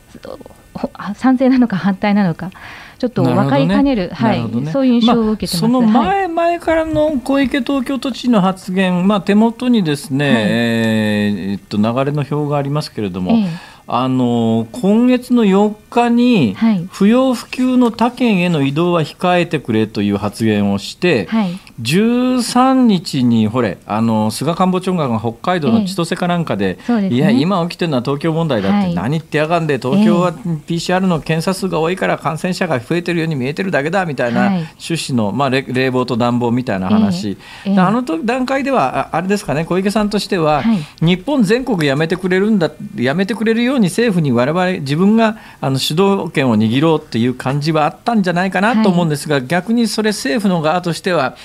[1.15, 2.51] 賛成なのか反対なのか
[2.99, 16.55] ちょっと分かりかねる、ね、はい、ね、そういう印象を受けて、まあ、その前、前からの小池東京都知事の発言、まあ、手元にですね、はい、えー、っと流れの表がありますけれども、ええあの今月の4日に、
[16.91, 51.35] 不要不急の他県への移動は控えてくれという発言をして、はい、13日にほれあの菅官房長官が北海道の千歳かなんかでええね、いや今起きてるのは東京問題だって、はい、何言ってやがんで東京は PCR の検査数が多いから感染者が増えてるように見えてるだけだみたいな趣旨の、まあ、冷房と暖房みたいな話、え、あの段階ではあれですかね小池さんとしては、はい、日本全国やめてくれるんだやめてくれるように政府に我々自分があの主導権を握ろうっていう感じはあったんじゃないかなと思うんですが、はい、逆にそれ政府の側としては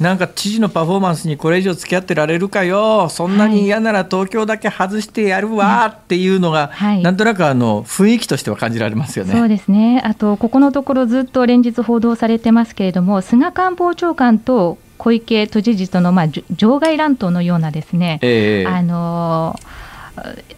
[0.00, 9.34] なんか知事のパフォーマンスにこれ以上付き合ってられるかよ、そんなに嫌なら東京だけ外してやるわっていうのが、はい、なんとなくあの雰囲気としては感じられますよね。
[9.34, 10.00] そうですね。
[10.02, 19.79] あとここのところずっと連日報道されてますけれども菅官房長官と小池都知事とのまあ場外乱闘のようなですね、えー、あのー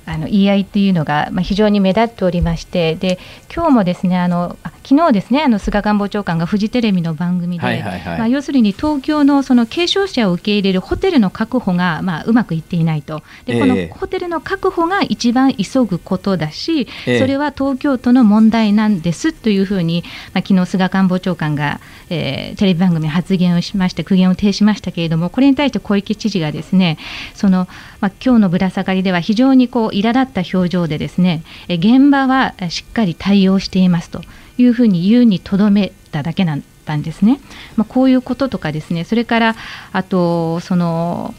[0.06, 3.18] あの言い合いっていうのが、まあ、非常に目立っておりましてで
[3.54, 20.02] 今日もですねあの昨日ですねあの菅官房長官がフジテレビの番組で、はいはいはい、まあ、要するに東京のその軽症者を受け入れるホテルの確保が、まあ、うまくいっていないとでこのホテルの確保が一番急ぐことだし、それは東京都の問題なんですというふうに、
[20.34, 21.80] まあ、昨日菅官房長官が、
[22.12, 26.98] えー、テレビ番組発言をしまして苦言を呈しましたけれどもこれに対して小池知事がですね
[27.34, 27.66] その、
[28.00, 34.20] まあ、今日のぶら下がりでは非常にこう苛立った表情でですね現場はしっかり対応していますと
[34.58, 37.40] いうふうに言うにとどめただけなんたんですね。
[37.76, 39.56] まあ、こういうこととかですねそれから
[39.92, 41.32] あとその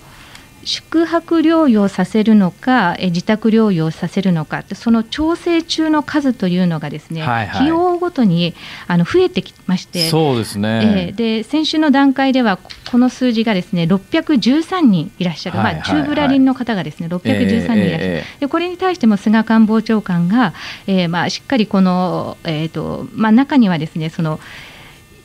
[0.66, 8.54] 宿泊療養させるのか、え自宅療養させるのか、その調整中の数というのがですね、はいはい、日をごとに
[8.88, 12.58] あの増えてきまして、そうですね、えー、で先週の段階では、
[12.92, 20.54] この数字がですね613人いらっしゃる、はいはいはい、まあ、中ブラリンの方がですね613人いらっしゃる、えー、でこれに対しても菅官房長官が、
[20.88, 24.40] えーまあ、しっかりこの、えーとまあ、中にはですねその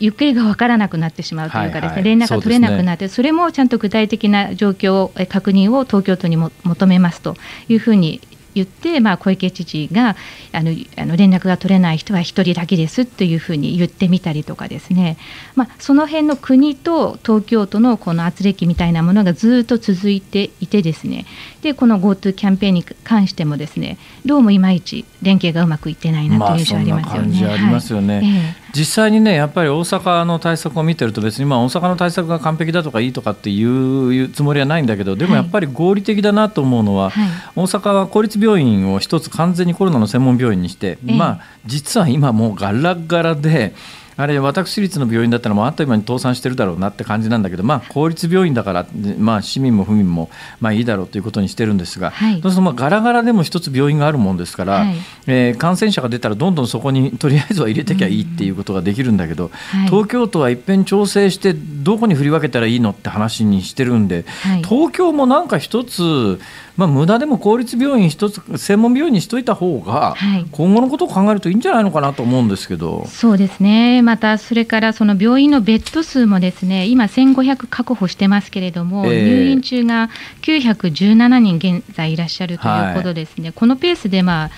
[0.00, 7.36] 行方が分からなくなってしまうというかですね、はいはい、連絡が取れなくなって、そ、ね,、れもちゃんと具体的な状況確認を東京都にも求めますと
[7.68, 8.20] いうふうに
[8.54, 10.16] 言って、まあ、小池知事が
[10.52, 15.16] あのあの連絡が取れない人は1人だけですというふうに言ってみたりとかですね、
[15.54, 21.26] まあ、その辺の国と東京都のこの圧力みたいなものがずっと続いていてですね。
[21.62, 27.42] でこの GoTo キャンペーンに関してもですねどうもいまいち連携がうまくいってないなという印象ありますよね。
[27.42, 28.26] まあ、ありますよね、はい。
[28.26, 43.74] えー実際にね、やっぱり大阪の対策を見てると、別にまあ大阪の対策が完璧だとかいいとかっていうつもりはないんだけど、でもやっぱり合理的だなと思うのは、はい、大阪は公立病院を一つ完全にコロナの専門病院にして、えまあ、実は今もうガラガラで、
[44.18, 50.28] あれ私立の病院だったらもうあっという間に倒産してるだろうなって感じなんだけど、まあ、公立病院だから、まあ、市民も府民も
[50.60, 54.96] まあいいだろうということにしてるんですが、はい、そうするとまあガラガラでも一つ病院があるもんですから、はい、
[55.28, 64.24] えー、感染者が出たらどんどんそこにとりあえずは入れてきゃいいっていうことができるんだけど、はい、東京都はいっぺん調整してどこに振り分けたらいいのって話にしてるんで、
[64.68, 66.40] 東京もなんか一つ
[66.78, 70.14] まあ、無駄でも公立病院一つ専門病院にしといた方が、
[70.52, 74.00] 今後のことを考えるといいんじゃないのかなと思うんですけど、そうですね。
[74.00, 80.08] またそれからその病院のベッド数もですね今1500確保してますけれども、えー、入院中が
[80.42, 84.50] 917人現在いらっしゃるということですね、はい、このペースでまあ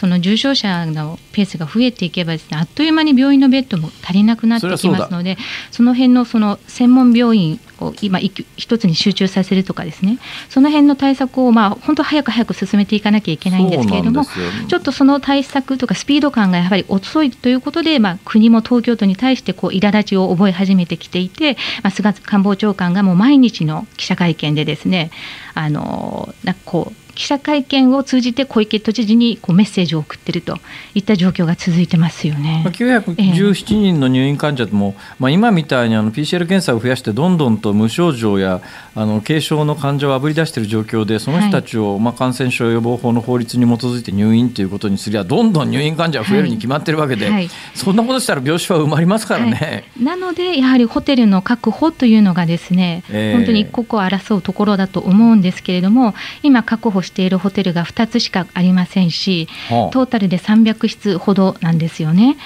[0.00, 5.36] その重症者のペースが増えていけばですねあっという間に病院のベッドも足りなくなってきますので
[5.70, 10.18] その辺のその専門病院を今一つに集中させるとかですね。
[10.48, 25.10] その辺の対策をまあ本当早く早く進めていかなきゃいけないんですけれどもちょっとその対策とかスピード感がやはり遅いということで、まあ、国も東京都に対してこう苛立ちを覚え始めてきていて、まあ、菅官房長官がもう毎日の記者会見でですね
[25.54, 30.56] あのなんかこう記者会見を通じて小池都知事にこうメッセージを送っていると
[30.94, 32.64] いった状況が続いてますよね。
[32.66, 38.62] 917人の入院患者も、えー、まあ、今みたいにあの PCR 検査を増やしてどんどんと無症状や
[38.94, 47.34] あの軽症の患者をあぶり出している状況でその人たちを、はい、まあ、感染症予防法の法律に基づいて入院ということにすりゃどんどん入院患者が増えるに決まってるわけで、はい。
[47.34, 62.36] はい、そんなことしたら病床は埋まりますからね、なのでやはりホテルの確保というのがですね、えー、本当に一刻を争うところだと思うんですけれども今確保しているホテルが2つしかありませんし、トータルで300室ほどなんですよね。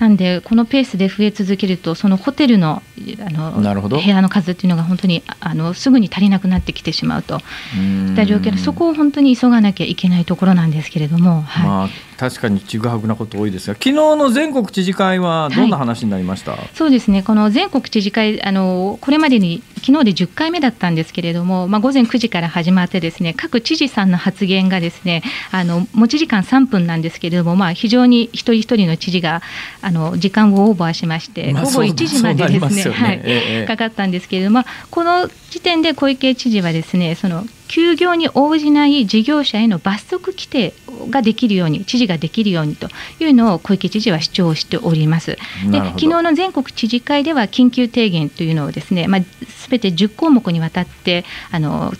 [0.00, 2.82] なんでこのペースで増え続けるとそのホテルの
[3.20, 7.38] あの部屋の数っていうのが本当にあのすぐに足りなくなってきてしまうと。
[7.76, 11.42] いった状況でそこを本当に急がなきゃいけないところなんですけれども。
[11.42, 29.40] はい、まあ確かにちぐはぐなこと多いですが、昨日の全国知事会はどんな話になりました、はい、そうですね、この全国知事会、あのこれまでに昨日で10回目だったんですけれども、まあ、午前9時から始まって、ですね各知事さんの発言がですねあの持ち時間3分なんですけれども、まあ、非常に一人一人の知事が
[29.80, 40.74] あの時間をオーバーしまして、午後1時までですね、はい、かかったんですけれども、この時点で小池知事はですねその休業に応じない事業者への罰則規定
[41.08, 42.88] ができるように、知事ができるようにと
[43.20, 45.38] いうのを小池知事は主張しております。
[45.70, 49.20] で昨日の全国知事会では緊急提言というのをですね、まあ、
[49.68, 51.92] 全て10項目にわたってあの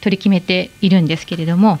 [0.00, 1.80] 取り決めているんですけれども、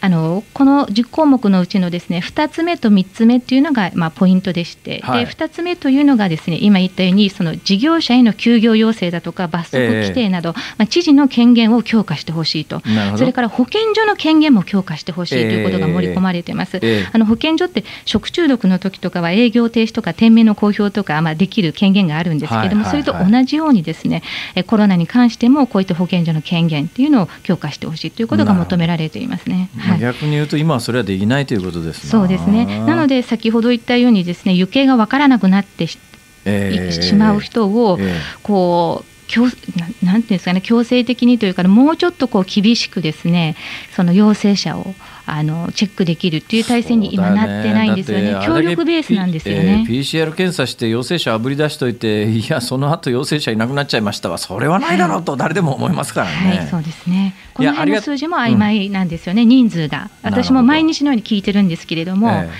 [0.00, 12.82] あのこの10項目のうちのですね2つ目と3つ目というのが、まあ、ポイントでして、はい、で2つ目というのがですね今言ったようにその事業者への休業要請だとか罰則規定など、えー、まあ、知事の権限を強化してほしいと。
[13.16, 24.22] それから保健所の権限も強化してほしいということが盛り込まれています、えー、あの保健所って食中毒の時とかは営業停止とか店名の公表とか、まあ、できる権限があるんですけれども、はいはいはい、それと同じようにですね
[24.66, 29.70] コロナに関してもこういった保健所の権限というのを強化してほしいということが求められていますね。
[29.78, 32.84] はい、逆に言うと今はそれはできないということですそうですね。
[32.86, 35.98] なので先ほど言ったようにですね行方が分からなくなってし,、
[36.44, 39.64] えー、しまう人を、えー、こう強なんて
[40.02, 43.56] いうんですかね強制的にというかもうちょっとこう厳しくですね
[43.94, 44.94] その陽性者を
[45.32, 56.58] あのチェックできるっていう体制に今なってないんですよね、ね協力ベースなんですよね、えー、PCR 検査して陽性者あぶり出しといて、いや、その後陽性者いなくなっちゃいましたわ、それはないだろうと、誰でも思いますからね。
[56.58, 57.34] はい、そうですね。
[57.54, 60.10] この辺の数字も曖昧なんですよね、人数が。
[60.22, 62.28] 私も毎日のように聞いてるんですけれども。
[62.28, 62.50] えー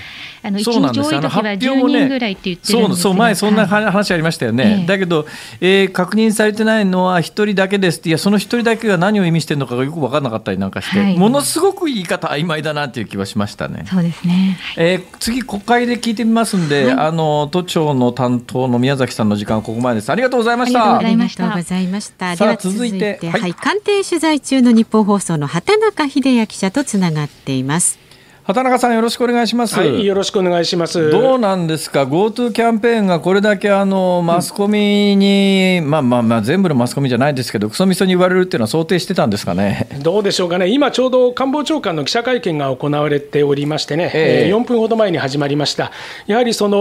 [0.43, 0.63] あの1
[0.93, 5.25] 日多い時は10人ぐらいって言ってるんですそう前そんな話ありましたよね、はい、だけど、
[5.59, 8.09] えー、確認されてないのは1人だけですって。
[8.09, 13.85] いやその1人だけが何を意味してるのかがよく分からなかったりなんかして、はい、ものすごく言い方曖昧だなっていう気はしましたね。
[13.87, 20.09] そうですね、えー、次国会で聞いてみますんで、はい、あの都庁の担当の宮崎さんの時間ここまでです。
[20.11, 20.97] ありがとうございました。
[20.97, 22.35] ありがとうございました。
[22.35, 27.99] では続いてはい、官邸取材中の日本放送の畑中秀也記者とつながっています
[28.43, 29.75] 畑中さんよろしくお願いします。
[29.75, 31.11] はい、よろしくお願いします。
[31.11, 39.87] どうなんですか、GoTo キャンペーンがこれだけあのマスコミに、うん、まあまあまあ全部のマスコミじゃないですけど、クソみそに言われるっていうのは想定してたんですかね？
[40.01, 40.69] どうでしょうかね。
[40.69, 45.91] 今ちょうど官房長官の記者会見が行われておりましてね、えー、4分ほど前に始まりました。
[46.25, 46.77] やはりその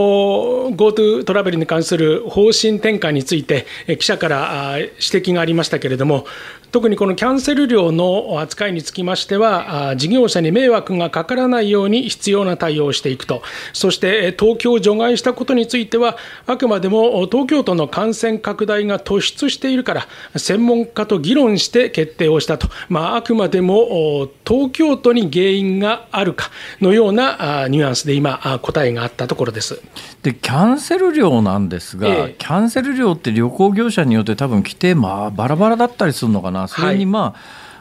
[0.71, 3.67] GoTo トラベルに関する方針転換について
[3.99, 6.25] 記者から指摘がありましたけれども、
[6.73, 13.43] 特にこのキャンセル料の扱いにつきましては、事業者に迷惑がかからないように必要な対応をしていくと、
[13.73, 16.17] そして東京を除外したことについては、
[16.47, 20.07] あくまでも東京都の感染拡大が突出しているから、
[20.37, 26.51] 専門家と議論して決定をしたと、まあ、あくまでも東京都に原因があるか
[26.81, 29.81] のようなニュアンスで今、答えがあったところです。
[30.23, 36.60] でキャンセル料なんですが、ええ、キャンセル料って旅行業者によって多分規定、まあ、バラバラだったりするのかな。
[36.63, 37.35] な、それにまあ、はい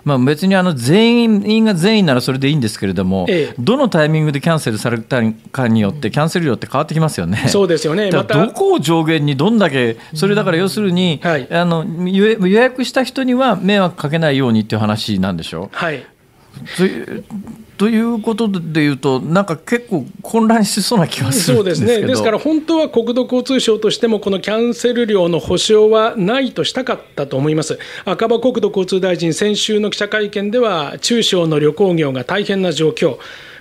[0.03, 5.21] まあ、別にあの全員が全員ならそれでいいんですけれども、ええ、どのタイミングでキャンセルされた
[5.51, 7.45] かによって、キャンセル料って変わってきますよね。
[7.47, 15.69] そうですよね、 ま、どこを上限にどんだけ、それだから要するに、はい、あの予約した人には迷惑かけないようにっていう話なんでしょ？
[15.71, 16.03] はい
[17.79, 27.79] ということでいうと、なんか結構混乱しそうな気がするんですねですから本当は国土交通省としても、このキャンセル料の保証はないとしたかったと思います。
[28.03, 33.17] 赤羽国土交通大臣、先週の記者会見では、中小の旅行業が大変な状況。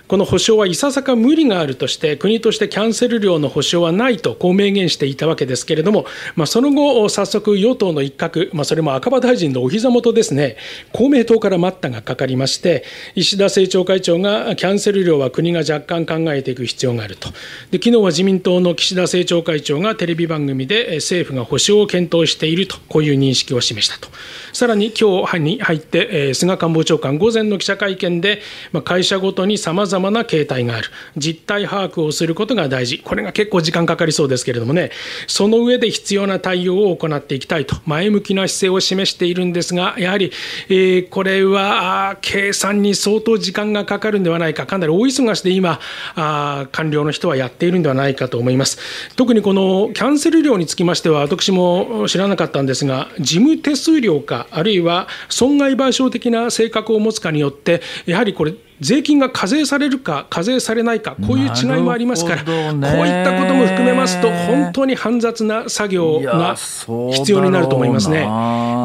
[0.09, 10.57] この補償はいささか無理があるとして、国としてキャンセル料の補償はないとこう明言していたわけですけれども、まあ、その後、早速、与党の一角、まあ、それも赤羽大臣のお膝元ですね、
[10.93, 12.83] 公明党から待ったがかかりまして、
[13.13, 17.29] 石田政調会長がキャンセル料は国が若干考えていく必要があると、
[17.69, 24.11] で昨日は自民党の岸田政調会長がテレビ番組で政府が補償を検討していると、こういう認識を示したと。
[24.53, 28.41] さらに今日に入って、菅官房長官、午前の記者会見で、
[28.83, 34.91] 会社ごとにさまざまな形態がある、実態把握をすることが大事、これが結構時間かかりそうですけれどもね、
[35.27, 40.31] その上で必要な対応を行っていきたいと、前向きな姿勢を示しているんですが、やはり、
[40.69, 45.79] えー、これは計算に相当時間がかかるんではないか、かなり大忙しで今、
[46.15, 48.79] あ官僚の人はやっているんではないかと思います。
[49.15, 68.27] 特にこのキャンセル料につきましては、私も知らなかったんですが、事務手数料か、あるいは損害賠償的な性格を持つかによって、やはりこれ、税金が課税されるか、課税されないか、こういう違いもありますから、ね、こういったことも含めますと、本当に煩雑な作業が必要になると思いますね。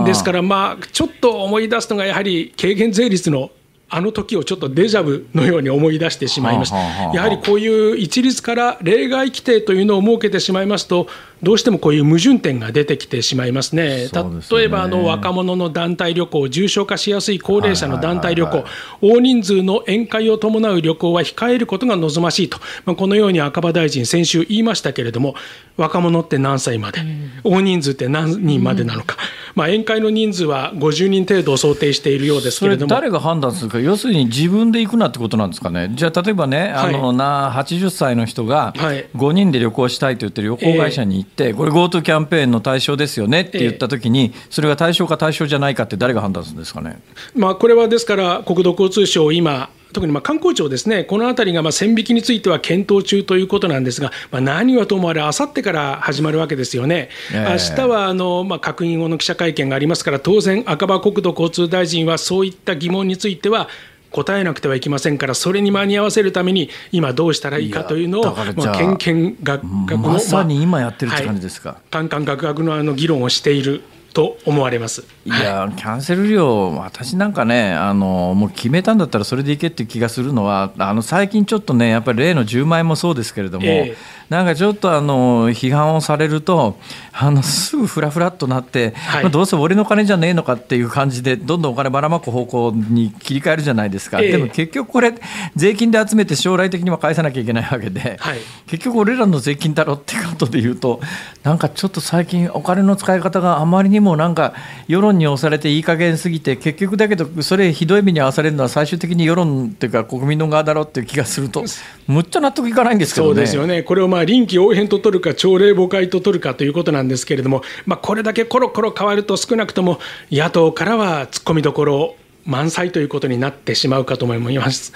[0.05, 3.51] ですから、まあ、ちょっと思い出すのが、やはり軽減税率の
[3.91, 6.77] あの時をちょっとデジャブのように思い出してしまいました。
[7.13, 11.07] やはりこういう一律から例外規定というのを設けてしまいますと、
[11.45, 14.09] どうしてもこういう矛盾点が出てきてしまいますね、
[14.51, 18.65] 例えばあの若者の団体旅行、重症化しやすい高齢者の団体旅行、
[19.01, 25.35] 大人数の宴会を伴う旅行は控えることが望ましいと、まあ、このように赤羽大臣、先週言いましたけれども、
[25.77, 27.01] 若者って何歳まで、
[27.45, 29.17] 大人数って何人までなのか、
[29.55, 32.91] まあ、宴会の人数は50人程度を想定しているようですけれども。
[32.91, 38.73] 誰が判断するか、要するに自分で行くなってことなんですかね、じゃあ、例えばね、あのな80歳の人が
[39.17, 47.01] 5人で旅行したいと言ってる旅行会社に行って、これ、GoTo キャンペーンの対象ですよねって言ったときに、それが対象か対象じゃないかって、誰が判断するんですかね、
[47.35, 63.69] まあ、これはですから、国土交通省、今、特にまあ観光庁ですね、このあたりがまあ線引きについては検討中ということなんですが、まあ、何はともあれ、あさってから始まるわけですよね、明日はあのまあ閣議後の記者会見がありますから、当然、赤羽国土交通大臣はそういった疑問については、
[64.15, 71.71] 答えなくてはいけませんから、それに間に合わせるために、今どうしたらいいかというのを、まあ、けんけんがくの、まさに今やってるって感じですか？
[71.71, 73.83] はい、カンカンガクガクのあの議論をしている
[74.15, 75.05] と思われます。
[75.27, 86.79] いや、キャンセル料、私なんかねあの、もう決めたんだったらそれでいけっていう気がするのは、あの最近ちょっとね、やっぱり例の10万円もそうですけれども、えーなんかちょっとあの批判をされると
[87.13, 95.15] あのすぐふらふらっとなって、はい、まあ、どうせ俺の金じゃねえのかっていう感じでどんどんお金ばらまく方向に切り替えるじゃないですか、えー、でも結局これ
[95.55, 101.01] 税金で集めて将来的には返さなきゃいけないわけで、はい、結局俺らの税金だろってことで言うと
[101.43, 104.55] なんかちょっと最近お金の使い方があまりにもなんか
[104.87, 111.65] 世論に押されていい加減すぎて結局だけどそれひどい目に遭わされるのは最終的に世論っていうか国民の側だろうっていう気がすると
[112.07, 113.31] むっちゃ納得いかないんですけどね。
[113.31, 119.99] そうですよねこれをまあ臨機応変と取るか、朝令暮改と取るかということなんですけれども、まあ、これだけコロコロ変わると、少なくとも
[120.31, 124.93] 野党からは突っ込みどころ満載ということになってしまうかと思います。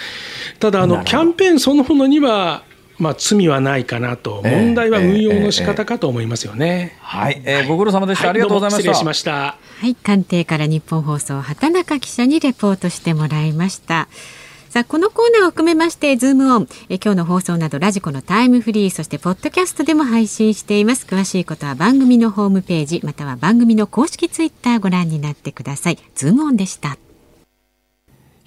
[0.59, 2.63] ただあのキャンペーンそのものには
[2.99, 6.67] まあ、罪はないかなと、問題は運用の仕方かと思いますよね。
[6.67, 8.83] えーえー、はい、えー、ご苦労様でした、はい、ありがとうございました。
[8.83, 9.33] 失礼しました。
[9.33, 14.09] はい、官邸から日本放送畑中記者にレポートしてもらいました。
[14.69, 26.99] さあこのコーナーを含めましてズームオンえ今日の放送などラジコのタイムフリーそしてポッドキャストでも配信しています詳しいことは番組のホームページまたは番組の公式ツイッターご覧になってくださいズームオンでした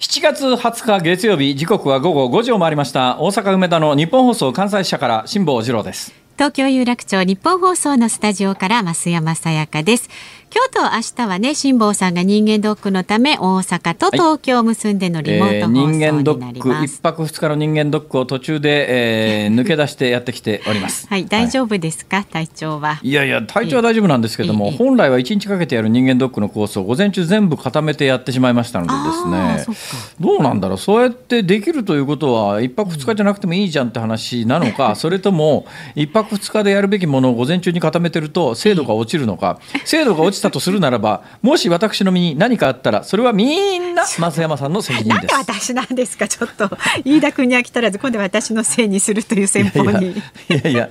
[0.02, 3.18] 7月20日月曜日時刻は午後5時を回りました。
[3.20, 6.12] 大阪梅田の日本放送関西支社から辛坊治郎です。
[6.34, 10.10] 東京有楽町日本放送のスタジオから増山さやかです。
[10.54, 21.06] 今日と明日はね辛坊さんが人間ドックのため大阪と東京を結んでのリモート放送になります、はいえー、人間ドック一泊二日の人間ドックを途中で、えー、 抜け出してやってきております。
[21.10, 23.00] はい大丈夫ですか、はい、体調は。
[23.02, 29.76] いやいや体調は大丈夫なんですけども、えー、本来は一日かけてやる人間ドックのコースを午前中全部固めてやってしまいましたのでですね。
[30.20, 30.78] どうなんだろう？
[30.78, 39.58] そうやってできるということは一泊二日じゃなくてもいいじゃんって話なのか、それとも一泊二日でやるべきものを午前中に固めてると精度が落ちるのか。
[39.86, 45.32] 精度が落ちたとするならばもし私の身に何かあったらそれはみんな増山さんの責任です。
[45.34, 46.28] なんか私なんですか？
[46.28, 46.70] ちょっと
[47.04, 50.10] 飯田君に飽きたらず今度は私のせいにするという戦法に。
[50.10, 50.14] い
[50.48, 50.90] やいや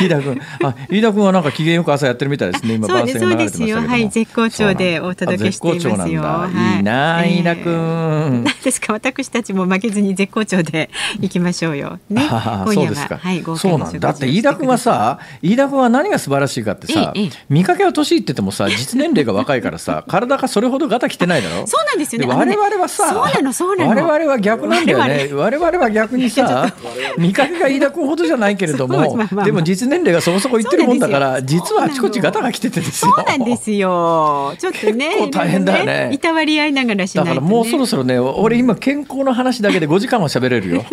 [0.00, 0.40] 飯田君。
[0.64, 2.74] あ飯田君はなんか機嫌よく朝やってるみたいですね。
[2.74, 3.80] 今そうですそうですよ。
[3.80, 6.22] はい絶好調でお届けしていますよ。
[6.22, 8.44] はい、いいな飯田君。
[8.44, 8.92] 何ですか？
[8.92, 10.90] 私たちも負けずに絶好調で
[11.20, 11.98] いきましょうよ。
[12.08, 12.22] ね。
[12.28, 13.18] 今夜は。
[13.18, 14.10] はいそうなんだ。
[14.10, 17.12] って飯田君はさ飯田君は何が素晴らしいかってさ、
[17.48, 21.66] 見かけは年いっててもさ実年齢が若いからさ体がそれほどガタきてないだろ？
[21.66, 22.28] そうなんですよね。
[22.28, 23.90] 我々はさそうなのそうなの。
[24.08, 25.28] 我々は逆なんだよね。
[25.32, 25.72] 我々。
[25.82, 26.72] は逆にさ
[27.18, 33.12] 見かけが飯田君ほどじゃないけれども でも実年齢がそこそこいってるもんだから実はあちこちガタが来ててですよ。
[33.16, 34.54] そうなんですよ。
[34.58, 36.10] ちょっとね結構大変だよね。
[36.12, 40.84] いたわり合いながらしないと、ね、だからもうそろそろね俺今健康の話だけで5時間は喋れるよ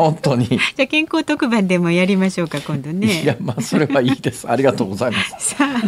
[0.00, 0.46] 本当に。
[0.46, 3.22] じゃあ健康特番でもやりましょうか今度ね。
[3.22, 4.50] いやまあそれはいいです。
[4.50, 5.54] ありがとうございます。
[5.56, 5.82] さあ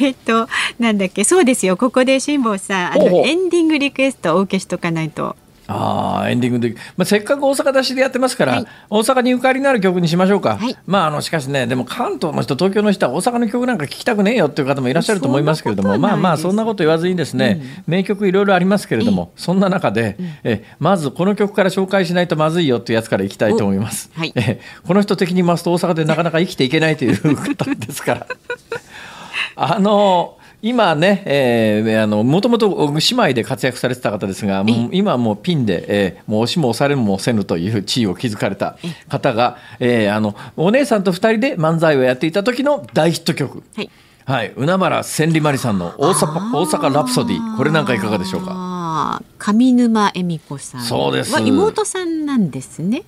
[0.00, 0.48] えっと
[0.78, 1.24] なんだっけ。
[1.24, 1.76] そうですよ。
[1.76, 5.36] ここで辛坊さんあのエンディングリクエストをお受けしとかないと
[5.70, 28.26] あエンディングで、まあ、せっかく大阪出しでやってますから、はい、大阪にゆかりのある曲にしましょうか、はい、まああのしかしねでも関東の人東京の人は大阪の曲なんか聴きたくねえよっていう方もいらっしゃると思いますけれどもまあまあそんなこと言わずにですね、うん、名曲いろいろありますけれども、そんな中で、うん、えまずこの曲から紹介しないとまずいよっていうやつからいきたいと思います、はい、えこの人的に言いますと大阪でなかなか生きていけないという方ですから。
[29.56, 38.76] あの今ね、えー、あのもともと姉妹で活躍されてた方ですが、今はもうピンで、えー、もう押しも押されもせぬという地位を築かれた
[39.08, 43.62] 方が、えー、あのお姉さんと2人で漫才をやっていた時の大ヒット曲。
[43.76, 43.90] はい。
[44.26, 47.56] はい、海原千里マリさんの大阪大阪ラプソディ。
[47.56, 49.22] これなんかいかがでしょうか？
[49.38, 51.40] 上沼恵美子さんそうです。
[51.40, 53.02] 妹さんなんですね。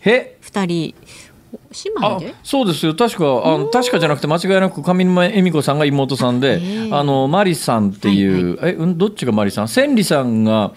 [0.00, 0.36] へ。
[0.40, 0.94] 二人
[1.84, 2.34] 姉妹で？
[2.42, 2.94] そうですよ。
[2.94, 6.60] 確かあ確かじゃなくて間違いなく上沼恵美子さんが妹さんで
[6.92, 9.68] あのマリさんっていう、はいはい、えどっちがマリさん？
[9.68, 10.72] 千里さんが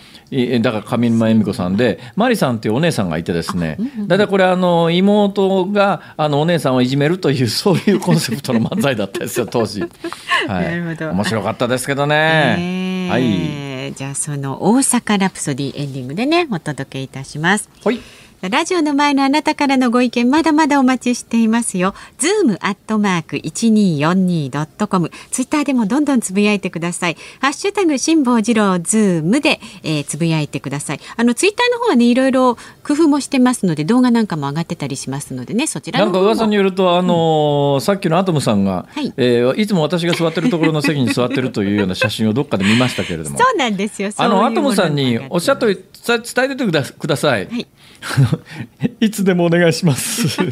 [0.61, 3.77] だから上沼恵美子さんでマリさんっていうお姉さんがいてですね。
[4.07, 9.81] だいたいこれあの妹があのお姉さんをいじめるというそういうコンセプトの漫才だったですよ当時、
[10.47, 17.69] はい、面白かったですけどね、はい、じゃあその大阪ラプそしてエンディングでねお届けいたします。
[17.83, 17.99] はい
[18.41, 21.93] ラジオの前のあなたからのご意見まだまだお待ちしていますよ。
[22.19, 25.11] ズームアットマーク一二四二ドットコム。
[25.29, 27.17] ツイッターでもどんどんつぶやいてください。
[27.41, 31.01] ハッシュタグ辛坊治郎ズームで、えー、つぶやいてください。
[31.17, 43.37] あのツイッターの方はねいろいろ工夫もしてますので動画なんかも上がってたりしますのでねそちらなんか噂によるとあのーうん、さっきのアトムさんが、はいえー、いつも私が座ってるところの席に座ってるというような写真をどっかで見ましたけれども。
[43.37, 44.11] そうなんですよ。
[44.15, 47.47] あのアトムさんにおっしゃって伝えててください。
[47.47, 47.67] はい
[48.99, 50.27] いつでもお願いします。
[50.29, 50.47] そん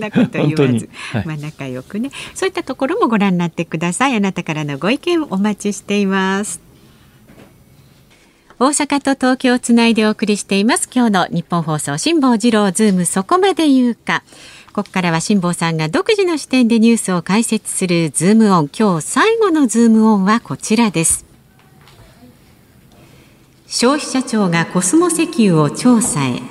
[0.00, 4.16] なこと言わず、はい、まあ仲良くね、そういったところもご覧になってください。
[4.16, 6.60] あなたからのご意見お待ちしています。
[8.58, 10.88] 大阪と東京をつないでお送りしています。
[10.94, 14.22] 今日の日本放送辛坊治郎ズームそこまで言うか。
[14.72, 18.70] ここからは辛坊さんが独自の視点でニュースを解説するズームオン。
[18.76, 21.29] 今日最後のズームオンはこちらです。
[23.72, 26.42] 消費者庁がコスモ石油を調査へ。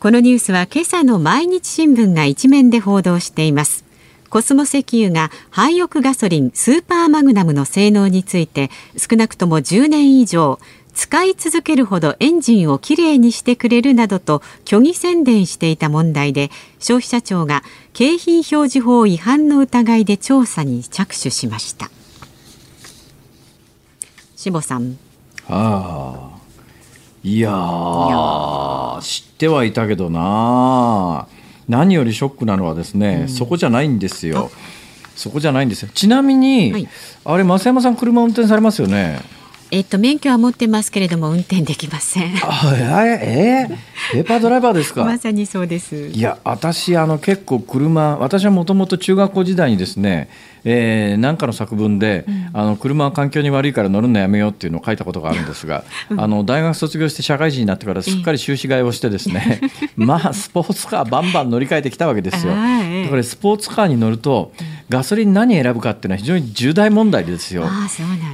[0.00, 3.84] このニュースは今朝の毎日新聞が一面で報道しています。
[4.30, 10.58] コスモ石油が廃屋ガソリンスーパーマグナムの性能について少なくとも10年以上
[10.94, 21.90] 使い続けるほどエンジンをきれいにしてくれるなどと虚偽宣伝していた問題で消費者庁が景品表示法違反の疑いで調査に着手しました。
[24.42, 24.98] 志保さん。
[25.48, 26.32] ああ。
[27.22, 31.28] いや知ってはいたけどな
[31.68, 34.50] 何よりショックなのはですね、うん、そこじゃないんですよ。
[35.14, 35.90] そこじゃないんですよ。
[35.94, 36.88] ちなみに、はい、
[37.24, 39.20] あれ増山さん車運転されますよね？
[39.72, 42.34] えっと免許は持ってますけれども運転できません。
[42.42, 45.02] あえー、ペーパードライバーですか。
[45.02, 46.08] まさにそうです。
[46.08, 50.28] いや私あの結構車私はもともと中学校時代にですね
[50.64, 59.60] えー、なんかの作文で、うん、あの車は環境に悪いから乗るのやめようっていうのを書いたことがあるんですが、うん、あの大学卒業して社会人になってからすっかり修士替えをしてですね、
[59.96, 62.52] まあスポーツカーバンバン乗り換えてきたわけですよ。
[62.52, 64.52] だからスポーツカーに乗ると
[64.92, 67.64] ガソリン何選ぶかっていうのは非常に重大問題ですよ。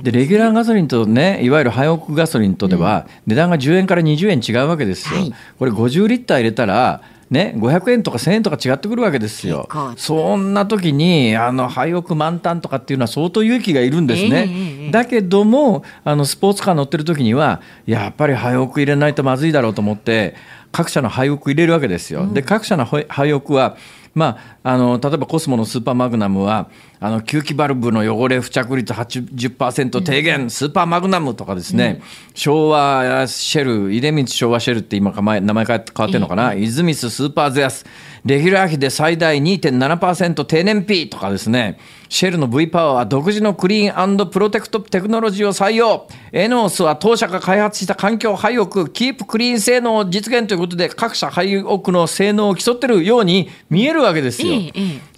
[0.03, 5.21] で、ね、レギュラーガソリンとねいわゆるハイオクガソリンとでは、値段が10円から20円違うわけですよ。
[5.21, 7.01] はい、これ50リッター入れたら
[7.31, 9.69] ね、500円とか1000円とか違ってくるわけですよ。
[9.97, 14.47] そんな時にあの廃屋満タンとかっていうのは相当勇気がいるんですね。
[14.49, 20.35] えー、だけどもあのスポーツカー乗ってる時にはやっぱり廃屋入れないとまずいだろうと思って
[20.73, 22.27] 各社の廃屋入れるわけですよ。
[22.33, 23.77] で各社の廃屋は
[24.15, 32.03] まあ、あの例えばコスモのスーパーマグナムはあの吸気バルブの汚れ付着率80%低減、スーパーマグナムとかですね、
[32.35, 37.87] 昭和シェル、出光昭和シェルって今名前変わってるのかな、イズミススーパーゼアス、
[38.25, 46.09] レギュラー費で最大2.7%低燃費とかですね、シェルの V パワーは独自のクリーンプロテクトテクノロジーを採用。
[46.33, 54.55] エノースは当社が開発した環境廃屋、キープクリーン性能を実現ということで、各社廃屋の性能を競ってるように見えるわけですよ。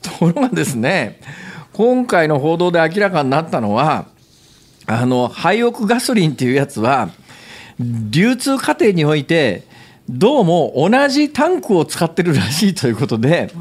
[0.02, 1.20] ところがですね、
[1.72, 4.06] 今回の報道で明らかになったのは
[4.86, 7.10] あの廃屋ガソリンっていうやつは
[7.78, 9.62] 流通過程において
[10.12, 13.52] どうも同じタンクを使ってるらしいということで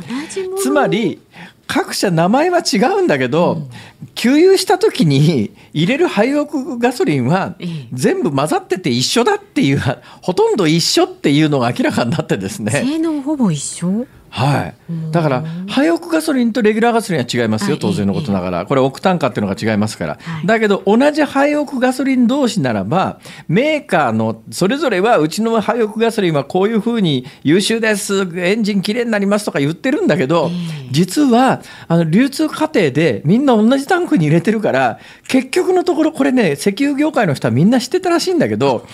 [0.57, 1.21] つまり
[1.67, 3.69] 各社名前は違うんだけど、うん、
[4.15, 7.55] 給油した時に入れる廃屋ガソリンは
[7.93, 9.81] 全部混ざってて一緒だっていう
[10.23, 12.71] ほとんど一緒っていうのが明らかになってですね。
[12.71, 14.07] 性能ほぼ一緒？
[14.29, 18.65] はい、だからハイオクガソリンとレギュラーガソリンは違いますよ当然のことながら。
[18.65, 30.51] これオクタン価っていうのが違いますから、だけど同じハイオクガソリン同士ならばメーカーのそれぞれはうちのハイオクガソリンはこういうふうに優秀ですエンジンきれいになりますとか言ってるんだけど、
[30.91, 38.85] 実はあの流通過程でみんな同じタンクに入れてるから結局のところこれね石油業界の人はみんな知ってたらしいんだけど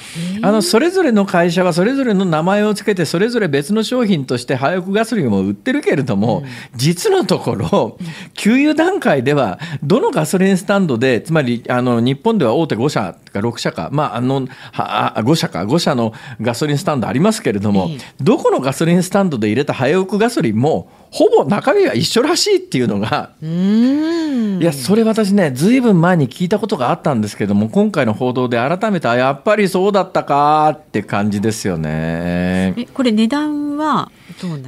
[0.41, 6.45] あのそれぞれの会社はそれぞれの名前を付けてそれぞれ別の商品としてハイオクガソリンも売ってるけれども、うん、
[6.75, 7.97] 実のところ、
[8.33, 17.89] 給油段階では、どのガソリンスタンドで、つまりあの日本では大手5社か6社か、まあ、あのは5社か、5社のガソリンスタンドありますけれども、
[18.21, 32.73] どこのガソリンスタンドで入れた早送ガソリンも、ほぼ中身は一緒らしいっていうのがいやそれ私ねずいぶん前に聞いたことがあったんですけども今回の報道で改めてやっぱりそうだったかって感じですよね。
[32.75, 34.11] えこれ値段は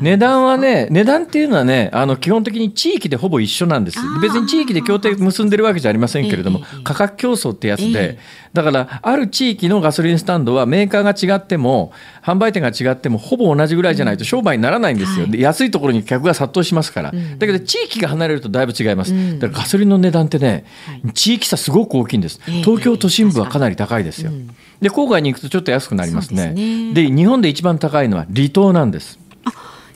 [0.02, 4.00] 値段はね値段っていうのはねあの基本的に地域でほぼ一緒なんです。
[4.22, 8.18] 別に地域で協定結んでるわけじゃありませんけれども、価格競争ってやつで、
[8.54, 11.92] だからある地域のガソリンスタンドはメーカーが違っても
[12.24, 20.66] 販売店が違ってもほぼ同じぐらいじゃないと商売にならないんですよ、で安いところに客が殺到しますから、だけど地域が離れるとだいぶ違います、だからガソリンの値段ってね、
[21.14, 24.32] 地域差すごく大きいんです、東京都心部はかなり高いですよ、
[24.82, 26.54] で郊外に行くとちょっと安くなりますね。
[26.94, 29.20] で日本で一番高いのは離島なんです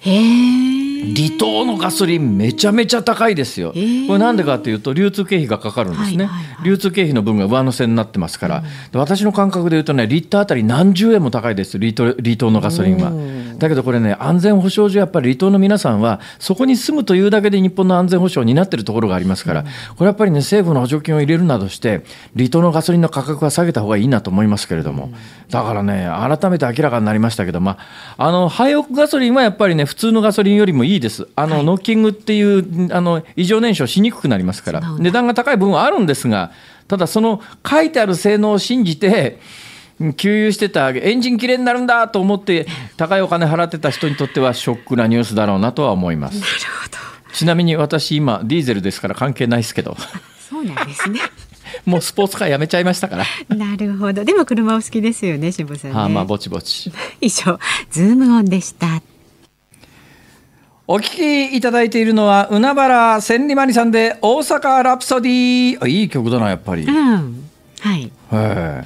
[0.03, 3.71] へえ離島のガソリンめちゃめちゃ高いですよ。
[3.71, 6.25] これなんでかというと流通経費がかかるんですね。
[6.25, 13.11] はいはいはい、流通経費の分が上乗せになってますから、うん、私の感覚で言うとねリッターあたり何十円も高いです離島離島のガソリンは。
[13.57, 19.63] だけどこれね安全保障上やっぱり離島の皆さんはそこに住むというだけで日本の安全保障になっているところがありますから、
[19.95, 22.03] これやっぱりね政府の補助金を入れるなどして
[22.35, 25.13] 離島のガソリンの価格は下げた方がいいなと思いますけれども、
[25.49, 26.07] だからね
[26.39, 27.77] 改めて明らかになりましたけどま
[28.17, 31.27] ああのハイオクガソリンはやっぱりね普通のガソリンよりもいいです。
[31.35, 36.51] あの、はい、ノッキングっていうあの異常燃焼しにくくなりますから値段が高い部分はあるんですが
[36.87, 39.39] ただその書いてある性能を信じて
[40.17, 42.65] 給油してたエンジンきれいになるんだと思って
[42.97, 46.39] 高いお金払ってた人にとってはショックなニュースだろうなとは思います。
[46.39, 46.51] なる
[46.83, 49.95] ほどちなみに私今ディーゼルですから関係ないですけど。
[50.49, 51.19] そうなんですね。
[51.85, 53.55] もうスポーツカーやめちゃいましたから。
[53.55, 54.23] なるほど。
[54.25, 56.91] でも車お好きですよね、渋さん、ね、はあ、まあぼちぼち。
[57.21, 59.01] 以上、ズームオンでした。
[60.93, 65.87] お聞きいただいているのは海原千里マリさんで大阪ラプソディ。
[65.87, 68.11] いい曲だなやっぱり、うん、はい。
[68.29, 68.85] あ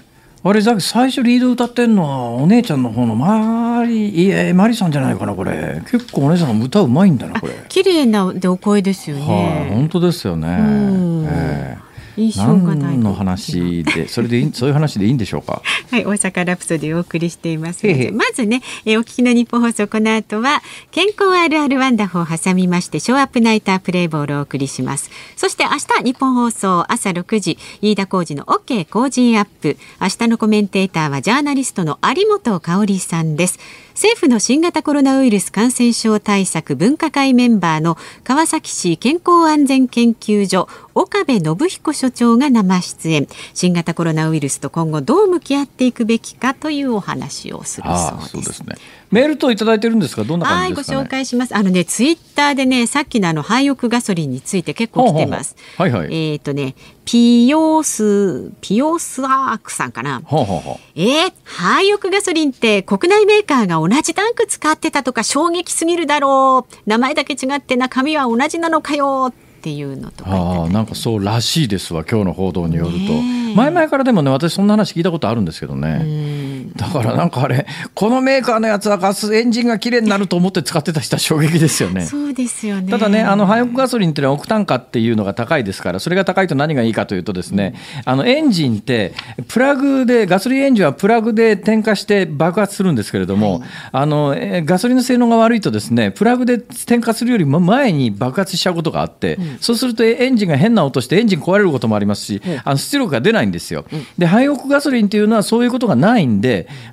[0.54, 5.82] れ最初リード歌ってんのはお姉ちゃんの方のマリいえマリさんじゃないかなこれ。
[5.90, 7.56] 結構お姉さん歌うまいんだなこれ。
[7.70, 9.24] 綺麗なでお声ですよね。
[9.24, 11.78] はい、あ、本当ですよね、え。
[11.82, 11.85] ー
[12.18, 15.62] 印象がないの話でそれでそういう話でいいんでしょうか？
[15.92, 17.86] はい大阪ラプソディお送りしています。
[18.14, 20.62] まずね、えお聞きの日本放送この後は
[20.92, 25.10] 健康あるあるワンダフを挟みましてショーアップナイタープレイボールをお送りします。
[25.36, 29.78] そして明日日本放送朝6時飯田浩二の OK 工事アップ。
[30.02, 33.60] 明日のコメンテーターはジャーナリストの有本香里さんです
[33.96, 47.88] 政府の新型コロナウイルス感染症対策分科会メンバーの川崎市健康安全研究所岡部信彦所長が生出演新型コロナウイルスと今後どう向き合っていくべきかというお話をする
[48.30, 48.64] そうです。
[48.64, 48.76] ね、
[49.16, 51.56] メールといただいてるんですかどんな感じですか、ね、はい、ご紹介します。
[51.56, 55.56] あのね、ツイッターでね、さっきのあの廃屋ガソリンについて結構来てます。
[55.78, 56.08] はいはい。
[56.08, 60.22] えっ、ー、とね、ピオス、ピオスアークさんかな？
[60.26, 66.76] ほうほうほうえー、廃屋ガソリンって国内メーカーが同じタンク使ってたとか衝撃すぎるだろう。
[66.86, 69.32] 名前だけ違って中身は同じなのかよ。
[69.32, 73.14] っていうのとかあなんかそうらしいですわ今日の報道によると
[73.56, 82.06] 前々からでもね私そんな話聞いたことあるんですけどねだからなんかあれこのメーカーのやつはガスエンジンが綺麗になると思って使ってた人は衝撃ですよね。
[82.06, 82.90] そうですよね。
[82.90, 87.76] ただねあのハイオクガソリンっていうのは億単価っていうのが高いですからそれが高いと何がいいかというとですね、
[88.06, 89.14] あのエンジンって
[89.48, 94.36] プラグでガソリンエンジンはプラグで点火して爆発するんですけれども、はい、あの
[94.66, 103.86] ガソリンの性能が悪いとですねプラグで点火するよりも前に爆発しちゃうことがあって、うん、そうするとエンジンが変な音してエンジン壊れることもありますし、うん、あの出力が出ないんですよ。
[104.18, 106.45] でハイオクガソリンっていうのはそういうことがないんで、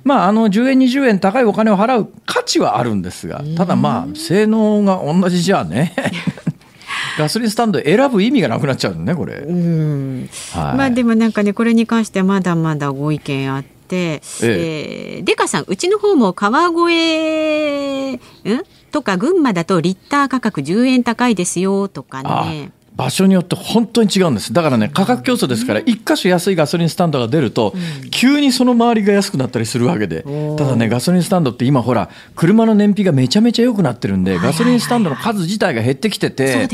[0.03, 5.93] まあ、あの10円20円高いお金を払う価値はあるんですがただまあ性能が同じじゃね
[7.17, 9.35] ガソリンスタンド選ぶ意味がなくなっちゃうねこれ。
[9.35, 13.69] うん、はい、まあでもなんかねこれに関してはまだまだご意見あって。
[13.95, 18.17] えええー、デカさんうちの方も川越
[18.49, 18.63] ん？
[18.91, 22.71] とか群馬だとリッター価格10円高いですよとかね。
[22.95, 24.53] 場所によって本当に違うんです。
[24.53, 27.73] だからね価格競争ですから一箇所安いガソリンスタンドが出ると
[28.11, 30.23] 急にその周りが安くなったりするわけで。
[30.57, 36.67] ただねガソリンスタンドって今ほら車の燃費がめちゃめちゃ良くなってるんでガソリンスタンドの数自体が減ってきてて。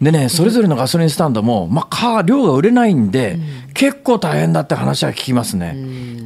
[0.00, 0.28] でね。
[0.28, 3.38] それぞれのガソリンスタンドもまあ量が売れないんで
[3.74, 5.76] 結構大変だって話は聞きますね。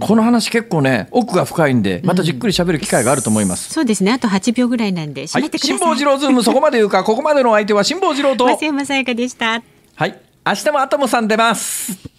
[0.01, 3.72] この話結構ね奥が深いんでまたじっくり喋る機会があると思います。
[3.72, 4.12] そうですね。
[4.12, 8.47] あと8秒ぐらいなんで締めてください、辛坊治郎ズームそこまで言うかここまでの相手は辛坊治郎と。
[8.47, 9.62] 松山さやかでした。
[9.95, 10.20] はい。
[10.47, 12.13] 明日もアトモさん出ます。